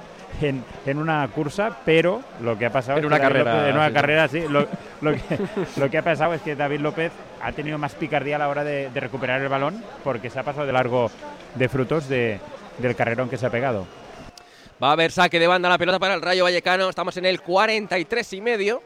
[0.40, 3.52] en, en una cursa, pero lo que ha pasado En es una que David carrera,
[3.54, 3.94] López- en una sí.
[3.94, 4.44] carrera, sí.
[4.48, 4.66] Lo,
[5.00, 5.20] lo que,
[5.76, 8.64] lo que ha pasado es que David López ha tenido más picardía a la hora
[8.64, 11.10] de, de recuperar el balón porque se ha pasado de largo
[11.54, 12.40] de frutos de-
[12.78, 13.86] del carrerón que se ha pegado.
[14.82, 16.88] Va a haber saque de banda la pelota para el Rayo Vallecano.
[16.90, 18.82] Estamos en el 43 y medio.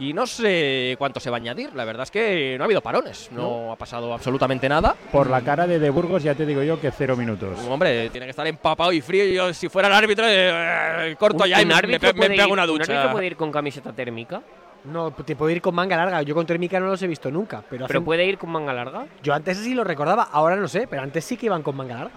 [0.00, 1.74] Y no sé cuánto se va a añadir.
[1.74, 3.28] La verdad es que no ha habido parones.
[3.32, 4.96] No, ha pasado absolutamente nada.
[5.12, 7.58] Por la cara de De Burgos ya te digo yo que cero minutos.
[7.68, 9.24] Hombre, tiene que estar empapado y frío.
[9.26, 12.12] Y yo, si fuera el árbitro, eh, corto Un- ya y un me, árbitro me-
[12.14, 12.92] me puede pego ir- una ¿Un ducha.
[12.92, 14.40] árbitro puede ir con camiseta térmica?
[14.84, 16.22] No, te puede ir con manga larga.
[16.22, 17.58] Yo con térmica no los he visto nunca.
[17.68, 19.04] Pero, ¿Pero hacen- puede ir con manga larga?
[19.22, 21.96] yo antes sí lo recordaba, ahora no sé, pero antes sí que iban con manga
[21.96, 22.14] larga.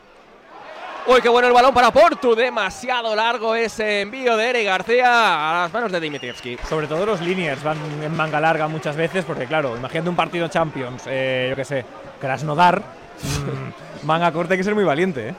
[1.05, 2.33] Uy, qué bueno el balón para Portu.
[2.33, 6.57] Demasiado largo ese envío de Eric García a las manos de Dimitrievski.
[6.69, 10.47] Sobre todo los líneas van en manga larga muchas veces, porque claro, imagínate un partido
[10.47, 11.85] Champions, eh, yo qué sé,
[12.21, 15.35] Krasnodar, mm, manga corta hay que ser muy valiente, ¿eh?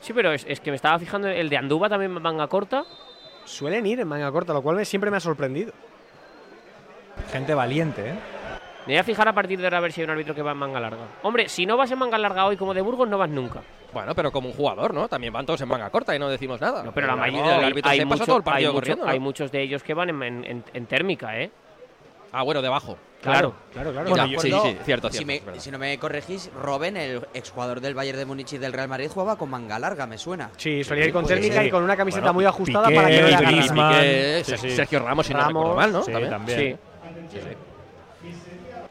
[0.00, 2.84] Sí, pero es, es que me estaba fijando, el de Anduba también manga corta.
[3.44, 5.72] Suelen ir en manga corta, lo cual me- siempre me ha sorprendido.
[7.30, 8.14] Gente valiente, ¿eh?
[8.86, 10.42] Me voy a fijar a partir de ahora a ver si hay un árbitro que
[10.42, 11.02] va en manga larga.
[11.22, 13.60] Hombre, si no vas en manga larga hoy como de Burgos, no vas nunca.
[13.92, 15.06] Bueno, pero como un jugador, ¿no?
[15.08, 16.82] También van todos en manga corta y no decimos nada.
[16.82, 18.80] No, pero la mayoría el árbitro hay, se pasa mucho- todo el partido hay, mucho-
[18.80, 19.04] corriendo.
[19.04, 19.10] ¿no?
[19.12, 21.50] hay muchos de ellos que van en, en- en- en térmica, ¿eh?
[22.32, 22.96] Ah, bueno, debajo.
[23.20, 23.54] Claro.
[23.72, 24.08] Claro, claro.
[24.08, 27.94] Bueno, sí, sí, cierto, si, cierto, me- si no me corregís, Robben, el exjugador del
[27.94, 30.50] Bayern de Múnich y del Real Madrid, jugaba con manga larga, me suena.
[30.56, 31.66] Sí, solía ir con térmica ser.
[31.66, 34.70] y con una camiseta Bueno, muy ajustada Piqué, para que no le Sí, sí.
[34.70, 36.02] Sergio Ramos, si no Ramos, recuerdo mal, ¿no?
[36.02, 36.30] Sí, También.
[36.30, 36.78] también.
[37.30, 37.40] Sí.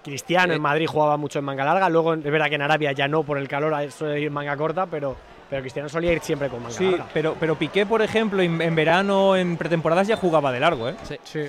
[0.03, 3.07] Cristiano en Madrid jugaba mucho en manga larga, luego es verdad que en Arabia ya
[3.07, 5.15] no por el calor a- suele ir manga corta, pero,
[5.49, 7.05] pero Cristiano solía ir siempre con manga Sí, larga.
[7.13, 10.95] pero, pero Piqué, por ejemplo, en, en verano, en pretemporadas ya jugaba de largo, ¿eh?
[11.23, 11.41] Sí.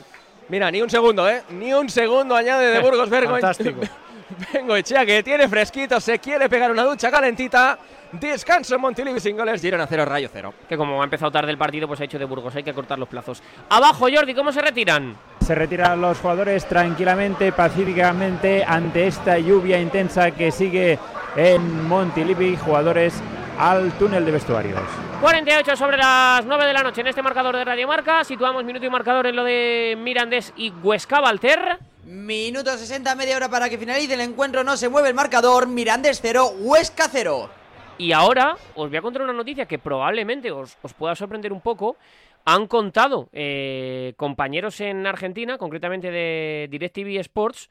[0.48, 1.42] Mira, ni un segundo, ¿eh?
[1.50, 3.30] Ni un segundo añade de Burgos Bergo.
[3.32, 3.80] Fantástico.
[4.52, 7.78] Vengo Echea que tiene fresquito, se quiere pegar una ducha calentita.
[8.12, 10.52] Descanso en Montilivi sin goles, Girona 0, Rayo 0.
[10.68, 12.54] Que como ha empezado tarde el partido, pues ha hecho de Burgos.
[12.54, 13.42] Hay que cortar los plazos.
[13.70, 15.16] Abajo, Jordi, ¿cómo se retiran?
[15.44, 21.00] Se retiran los jugadores tranquilamente, pacíficamente, ante esta lluvia intensa que sigue
[21.34, 22.56] en Montilivi.
[22.56, 23.20] Jugadores
[23.58, 24.80] al túnel de vestuarios.
[25.20, 28.22] 48 sobre las 9 de la noche en este marcador de Radio Marca.
[28.22, 31.78] Situamos minuto y marcador en lo de Mirandés y Huesca Valter.
[32.04, 34.62] Minuto 60, media hora para que finalice el encuentro.
[34.62, 35.66] No se mueve el marcador.
[35.66, 37.50] Mirandés 0, Huesca 0.
[37.98, 41.60] Y ahora os voy a contar una noticia que probablemente os, os pueda sorprender un
[41.60, 41.96] poco.
[42.44, 47.70] Han contado eh, compañeros en Argentina, concretamente de DirecTV Sports,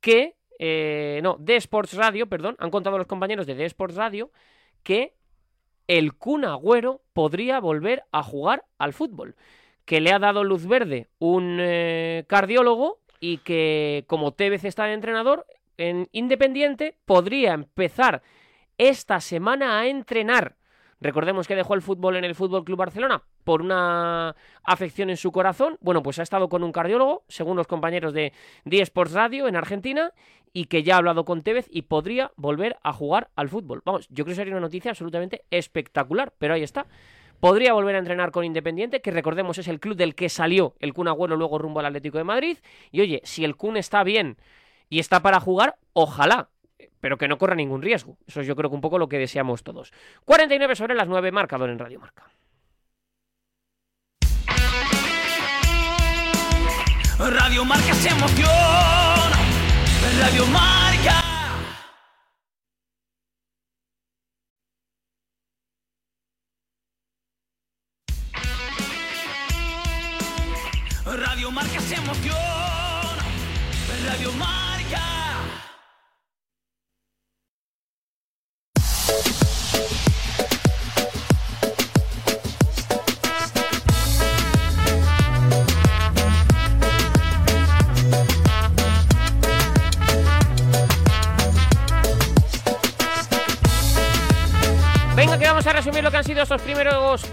[0.00, 0.36] que.
[0.58, 2.56] eh, no, de Sports Radio, perdón.
[2.58, 4.30] Han contado los compañeros de The Sports Radio
[4.82, 5.14] que
[5.88, 9.34] el Kun Agüero podría volver a jugar al fútbol.
[9.84, 14.94] Que le ha dado luz verde un eh, cardiólogo y que, como Tevez está de
[14.94, 15.46] entrenador,
[15.76, 18.22] en Independiente podría empezar
[18.78, 20.56] esta semana a entrenar.
[21.02, 25.32] Recordemos que dejó el fútbol en el Fútbol Club Barcelona por una afección en su
[25.32, 25.76] corazón.
[25.80, 28.32] Bueno, pues ha estado con un cardiólogo, según los compañeros de
[28.64, 30.12] Die Sports Radio en Argentina,
[30.52, 33.82] y que ya ha hablado con Tevez y podría volver a jugar al fútbol.
[33.84, 36.86] Vamos, yo creo que sería una noticia absolutamente espectacular, pero ahí está.
[37.40, 40.94] Podría volver a entrenar con Independiente, que recordemos es el club del que salió el
[40.94, 42.58] Kun Agüero luego rumbo al Atlético de Madrid.
[42.92, 44.36] Y oye, si el Kun está bien
[44.88, 46.50] y está para jugar, ojalá,
[47.00, 48.16] pero que no corra ningún riesgo.
[48.26, 49.92] Eso es yo creo que un poco lo que deseamos todos.
[50.24, 52.24] 49 sobre las 9, marcador en Radio Marca.
[57.18, 59.38] Radio Marca se emociona.
[60.20, 61.22] Radio Marca.
[71.04, 72.41] Radio Marca se emociona.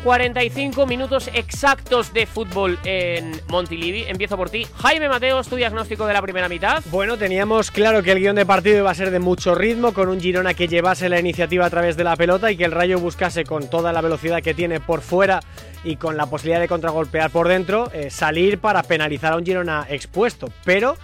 [0.03, 4.03] 45 minutos exactos de fútbol en Montilivi.
[4.07, 4.65] Empiezo por ti.
[4.77, 6.81] Jaime Mateos, tu diagnóstico de la primera mitad.
[6.89, 10.07] Bueno, teníamos claro que el guion de partido iba a ser de mucho ritmo, con
[10.07, 12.99] un Girona que llevase la iniciativa a través de la pelota y que el Rayo
[12.99, 15.41] buscase con toda la velocidad que tiene por fuera
[15.83, 19.85] y con la posibilidad de contragolpear por dentro, eh, salir para penalizar a un Girona
[19.89, 20.49] expuesto.
[20.63, 20.97] Pero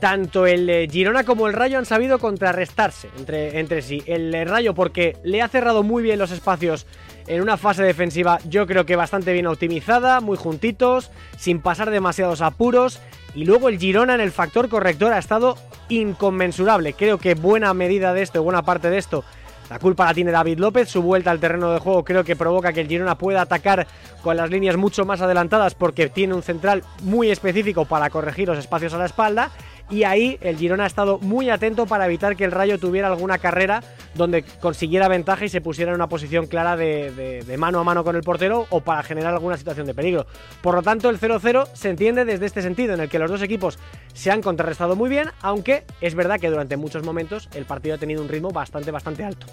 [0.00, 4.02] tanto el eh, Girona como el Rayo han sabido contrarrestarse entre, entre sí.
[4.06, 6.86] El eh, Rayo porque le ha cerrado muy bien los espacios
[7.26, 12.40] en una fase defensiva yo creo que bastante bien optimizada, muy juntitos, sin pasar demasiados
[12.40, 13.00] apuros.
[13.34, 15.58] Y luego el Girona en el factor corrector ha estado
[15.88, 16.94] inconmensurable.
[16.94, 19.24] Creo que buena medida de esto, buena parte de esto
[19.68, 22.72] la culpa la tiene David López, su vuelta al terreno de juego creo que provoca
[22.72, 23.86] que el Girona pueda atacar
[24.22, 28.58] con las líneas mucho más adelantadas porque tiene un central muy específico para corregir los
[28.58, 29.50] espacios a la espalda
[29.90, 33.38] y ahí el Girona ha estado muy atento para evitar que el Rayo tuviera alguna
[33.38, 33.82] carrera
[34.14, 38.02] donde consiguiera ventaja y se pusiera en una posición clara de, de- mano a mano
[38.04, 40.26] con el portero o para generar alguna situación de peligro.
[40.62, 43.42] Por lo tanto, el 0-0 se entiende desde este sentido, en el que los dos
[43.42, 43.78] equipos
[44.12, 47.98] se han contrarrestado muy bien, aunque es verdad que durante muchos momentos el partido ha
[47.98, 49.46] tenido un ritmo bastante, bastante alto.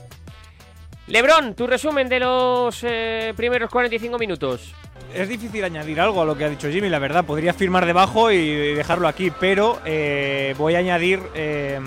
[1.07, 4.73] Lebron, tu resumen de los eh, primeros 45 minutos.
[5.13, 7.25] Es difícil añadir algo a lo que ha dicho Jimmy, la verdad.
[7.25, 11.79] Podría firmar debajo y dejarlo aquí, pero eh, voy a añadir eh,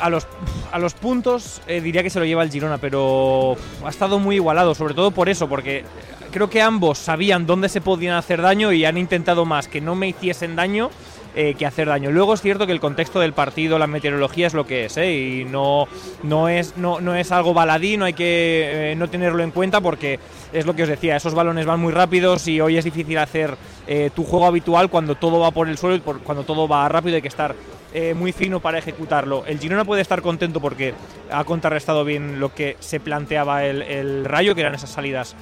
[0.00, 0.26] a, los,
[0.72, 1.62] a los puntos.
[1.68, 5.10] eh, diría que se lo lleva el Girona, pero ha estado muy igualado, sobre todo
[5.12, 5.84] por eso, porque
[6.32, 9.94] creo que ambos sabían dónde se podían hacer daño y han intentado más que no
[9.94, 10.90] me hiciesen daño
[11.36, 12.10] eh, que hacer daño.
[12.10, 15.12] Luego es cierto que el contexto del partido, la meteorología es lo que es, ¿eh?
[15.12, 15.86] y no,
[16.22, 19.80] no, es, no, no es algo baladí, no hay que eh, no tenerlo en cuenta
[19.82, 20.18] porque
[20.52, 23.54] es lo que os decía, esos balones van muy rápidos y hoy es difícil hacer
[23.86, 27.16] eh, tu juego habitual cuando todo va por el suelo y cuando todo va rápido
[27.16, 27.54] hay que estar
[27.92, 29.44] eh, muy fino para ejecutarlo.
[29.46, 30.94] El Girona puede estar contento porque
[31.30, 35.36] ha contrarrestado bien lo que se planteaba el, Rayo, que eran esas salidas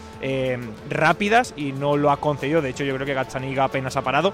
[0.89, 2.63] rápidas y no lo ha concedido.
[2.63, 4.33] De hecho, yo creo que Gazzaniga apenas ha parado.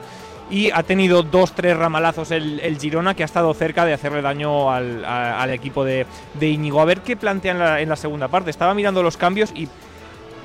[0.51, 4.21] Y ha tenido dos, tres ramalazos el, el Girona que ha estado cerca de hacerle
[4.21, 6.81] daño al, al equipo de, de Íñigo.
[6.81, 8.51] A ver qué plantean en la, segunda parte.
[8.51, 9.69] Estaba mirando los cambios y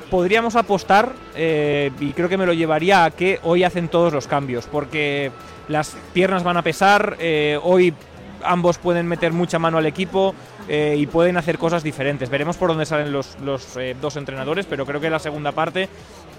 [0.09, 4.27] podríamos apostar, eh, y creo que me lo llevaría a que hoy hacen todos los
[4.27, 5.31] cambios, porque
[5.67, 7.93] las piernas van a pesar, eh, hoy
[8.43, 10.35] ambos pueden meter mucha mano al equipo
[10.67, 12.29] eh, y pueden hacer cosas diferentes.
[12.29, 15.89] Veremos por dónde salen los, los, dos entrenadores, pero creo que la segunda parte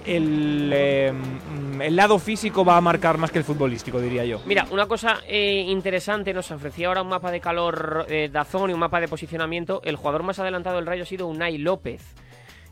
[0.06, 4.40] el, eh, mm, el lado físico va a marcar más que el futbolístico, diría yo.
[4.46, 8.72] Mira, una cosa eh, interesante, nos ofrecía ahora un mapa de calor eh, Dazón y
[8.72, 9.80] un mapa de posicionamiento.
[9.84, 12.02] El jugador más adelantado del Rayo ha sido Unai López.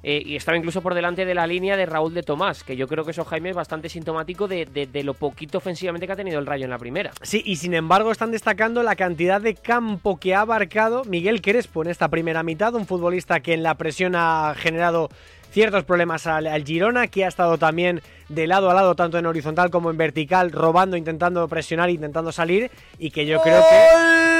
[0.06, 2.86] Eh, y estaba incluso por delante de la línea de Raúl de Tomás, que yo
[2.86, 6.16] creo que eso, Jaime, es bastante sintomático de, de- de lo poquito ofensivamente que ha
[6.16, 7.10] tenido el Rayo en la primera.
[7.22, 11.82] Sí, y sin embargo están destacando la cantidad de campo que ha abarcado Miguel Crespo
[11.82, 15.08] en esta primera mitad, un futbolista que en la presión ha generado
[15.54, 19.26] ciertos problemas al, al Girona, que ha estado también de lado a lado, tanto en
[19.26, 24.34] horizontal como en vertical, robando, intentando presionar, intentando salir, y que yo creo que...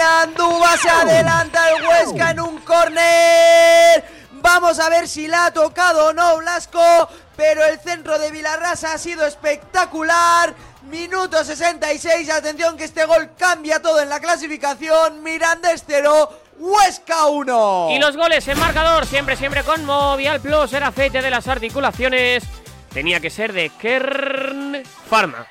[0.00, 4.04] Andúba se adelanta el Huesca en un córner.
[4.32, 7.08] Vamos a ver si la ha tocado o no Blasco.
[7.36, 10.54] Pero el centro de Vilarrasa ha sido espectacular.
[10.82, 12.30] Minuto 66.
[12.30, 15.22] Atención que este gol cambia todo en la clasificación.
[15.22, 17.88] Miranda 0, Huesca 1.
[17.92, 22.44] Y los goles en marcador, siempre, siempre con Movial Plus, el aceite de las articulaciones.
[22.92, 25.46] Tenía que ser de Kern Pharma.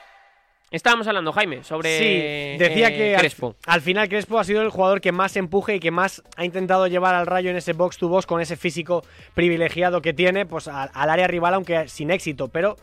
[0.69, 3.55] Estábamos hablando, Jaime, sobre Sí, decía eh, que al- Crespo.
[3.65, 6.87] Al, final Crespo ha sido el jugador que más empuje y que más ha intentado
[6.87, 9.03] llevar al Rayo en ese box to box con ese físico
[9.33, 12.49] privilegiado que tiene, pues al, al área rival, aunque sin éxito.
[12.49, 12.75] Pero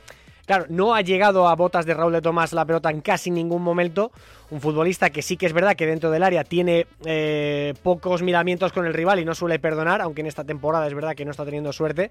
[0.47, 3.62] claro, no ha llegado a botas de Raúl de Tomás la pelota en casi ningún
[3.62, 4.12] momento.
[4.51, 8.72] Un futbolista que sí que es verdad que dentro del área tiene eh, pocos miramientos
[8.72, 11.30] con el rival y no suele perdonar, aunque en esta temporada es verdad que no
[11.30, 12.11] está teniendo suerte.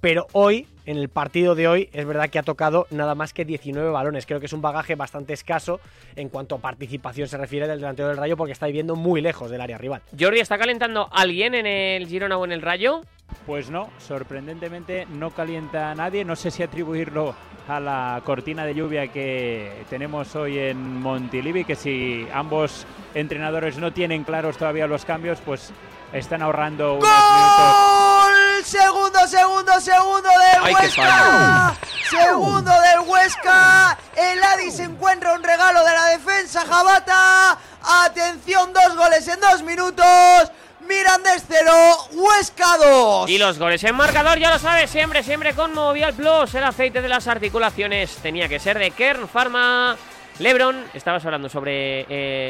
[0.00, 3.44] Pero hoy, en el partido de hoy, es verdad que ha tocado nada más que
[3.44, 4.26] 19 balones.
[4.26, 5.80] Creo que es un bagaje bastante escaso
[6.16, 9.50] en cuanto a participación se refiere del delantero del Rayo porque está viviendo muy lejos
[9.50, 10.02] del área rival.
[10.18, 13.02] Jordi, ¿está calentando alguien en el Girona o en el Rayo?
[13.46, 16.24] Pues no, sorprendentemente no calienta a nadie.
[16.24, 17.34] No sé si atribuirlo
[17.68, 23.92] a la cortina de lluvia que tenemos hoy en Montilivi, que si ambos entrenadores no
[23.92, 25.70] tienen claros todavía los cambios, pues
[26.12, 27.76] están ahorrando unos minutos.
[27.76, 28.64] ¡Gol!
[28.64, 31.76] Segundo, segundo, segundo del Ay, Huesca.
[32.10, 33.98] Segundo del Huesca.
[34.16, 37.58] El Adi se encuentra un regalo de la defensa Jabata.
[38.04, 40.50] Atención, dos goles en dos minutos.
[40.88, 41.70] Mirandés 0,
[42.12, 43.30] Huesca 2.
[43.30, 46.54] Y los goles en marcador, ya lo sabes, siempre, siempre con Movial Plus.
[46.54, 49.96] El aceite de las articulaciones tenía que ser de Kern Pharma.
[50.38, 52.02] Lebron, estabas hablando sobre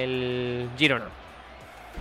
[0.03, 1.07] el Girona.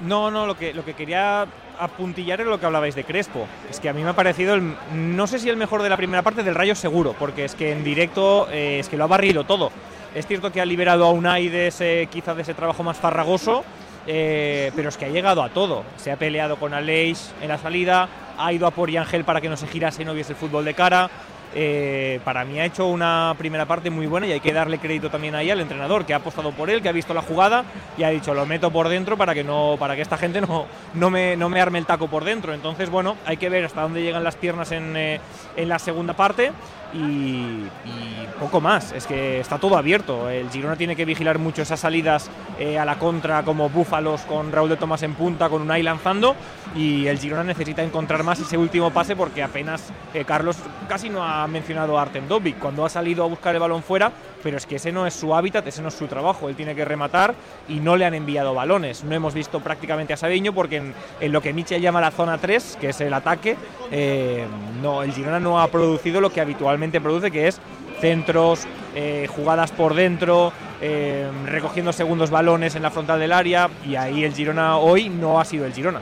[0.01, 1.45] No, no, lo que, lo que quería
[1.79, 3.47] apuntillar es lo que hablabais de Crespo.
[3.69, 5.95] Es que a mí me ha parecido, el- no sé si el mejor de la
[5.95, 9.07] primera parte del Rayo seguro, porque es que en directo eh, es que lo ha
[9.07, 9.71] barrido todo.
[10.13, 13.63] Es cierto que ha liberado a Unai de ese, quizá de ese trabajo más farragoso,
[14.07, 15.83] eh, pero es que ha llegado a todo.
[15.97, 19.49] Se ha peleado con Aleix en la salida, ha ido a por Yangel para que
[19.49, 21.09] no se girase y no viese el fútbol de cara.
[21.57, 25.09] Eh, para mí ha hecho una primera parte muy buena y hay que darle crédito
[25.09, 27.63] también ahí al entrenador que ha apostado por él, que ha visto la jugada
[27.97, 30.65] y ha dicho lo meto por dentro para que no para que esta gente no,
[30.93, 32.53] no, me, no me arme el taco por dentro.
[32.53, 35.21] Entonces, bueno, hay que ver hasta dónde llegan las piernas en, eh,
[35.55, 36.51] en la segunda parte
[36.93, 38.91] y, y poco más.
[38.91, 40.29] Es que está todo abierto.
[40.29, 42.29] El Girona tiene que vigilar mucho esas salidas
[42.59, 46.35] eh, a la contra como búfalos con Raúl de Tomás en punta, con Unai lanzando
[46.75, 50.57] y el Girona necesita encontrar más ese último pase porque apenas eh, Carlos
[50.87, 54.11] casi no ha mencionado a Artem Dobic cuando ha salido a buscar el balón fuera,
[54.43, 56.75] pero es que ese no es su hábitat, ese no es su trabajo, él tiene
[56.75, 57.35] que rematar
[57.67, 59.03] y no le han enviado balones.
[59.03, 60.77] No hemos visto prácticamente a Sabiño porque
[61.19, 63.55] en, lo que Michel llama la zona 3, que es el ataque,
[63.91, 64.45] eh,
[64.81, 67.59] no, el Girona no ha producido lo que habitualmente produce, que es
[67.99, 73.95] centros, eh, jugadas por dentro, eh, recogiendo segundos balones en la frontal del área y
[73.95, 76.01] ahí el Girona hoy no ha sido el Girona.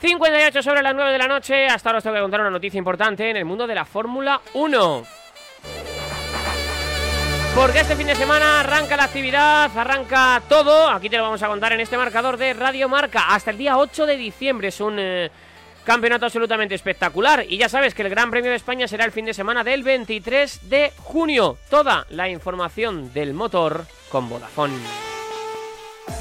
[0.00, 1.66] 58 sobre las 9 de la noche.
[1.66, 4.40] Hasta ahora os tengo que contar una noticia importante en el mundo de la Fórmula
[4.54, 5.19] 1.
[7.60, 10.88] Porque este fin de semana arranca la actividad, arranca todo.
[10.88, 13.34] Aquí te lo vamos a contar en este marcador de Radio Marca.
[13.34, 15.30] Hasta el día 8 de diciembre es un eh,
[15.84, 17.44] campeonato absolutamente espectacular.
[17.46, 19.82] Y ya sabes que el Gran Premio de España será el fin de semana del
[19.82, 21.58] 23 de junio.
[21.68, 25.19] Toda la información del motor con Vodafone.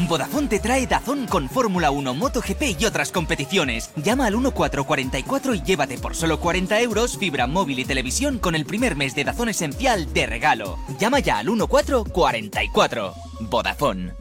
[0.07, 3.91] Vodafone te trae Dazón con Fórmula 1, MotoGP y otras competiciones.
[3.95, 8.65] Llama al 1444 y llévate por solo 40 euros fibra móvil y televisión con el
[8.65, 10.77] primer mes de Dazón esencial de regalo.
[10.99, 13.13] Llama ya al 1444.
[13.41, 14.13] Vodafone.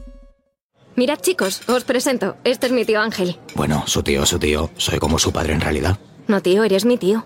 [0.95, 2.35] Mirad chicos, os presento.
[2.43, 3.37] Este es mi tío Ángel.
[3.55, 4.69] Bueno, su tío, su tío.
[4.75, 5.97] Soy como su padre en realidad.
[6.27, 7.25] No tío, eres mi tío.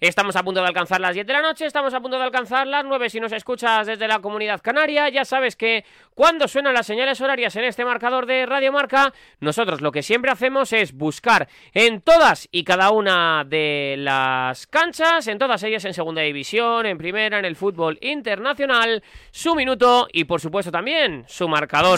[0.00, 2.66] Estamos a punto de alcanzar las 10 de la noche, estamos a punto de alcanzar
[2.66, 5.10] las 9 si nos escuchas desde la comunidad canaria.
[5.10, 5.84] Ya sabes que
[6.14, 10.30] cuando suenan las señales horarias en este marcador de Radio Marca, nosotros lo que siempre
[10.30, 15.92] hacemos es buscar en todas y cada una de las canchas, en todas ellas en
[15.92, 21.46] segunda división, en primera, en el fútbol internacional, su minuto y por supuesto también su
[21.46, 21.88] marcador.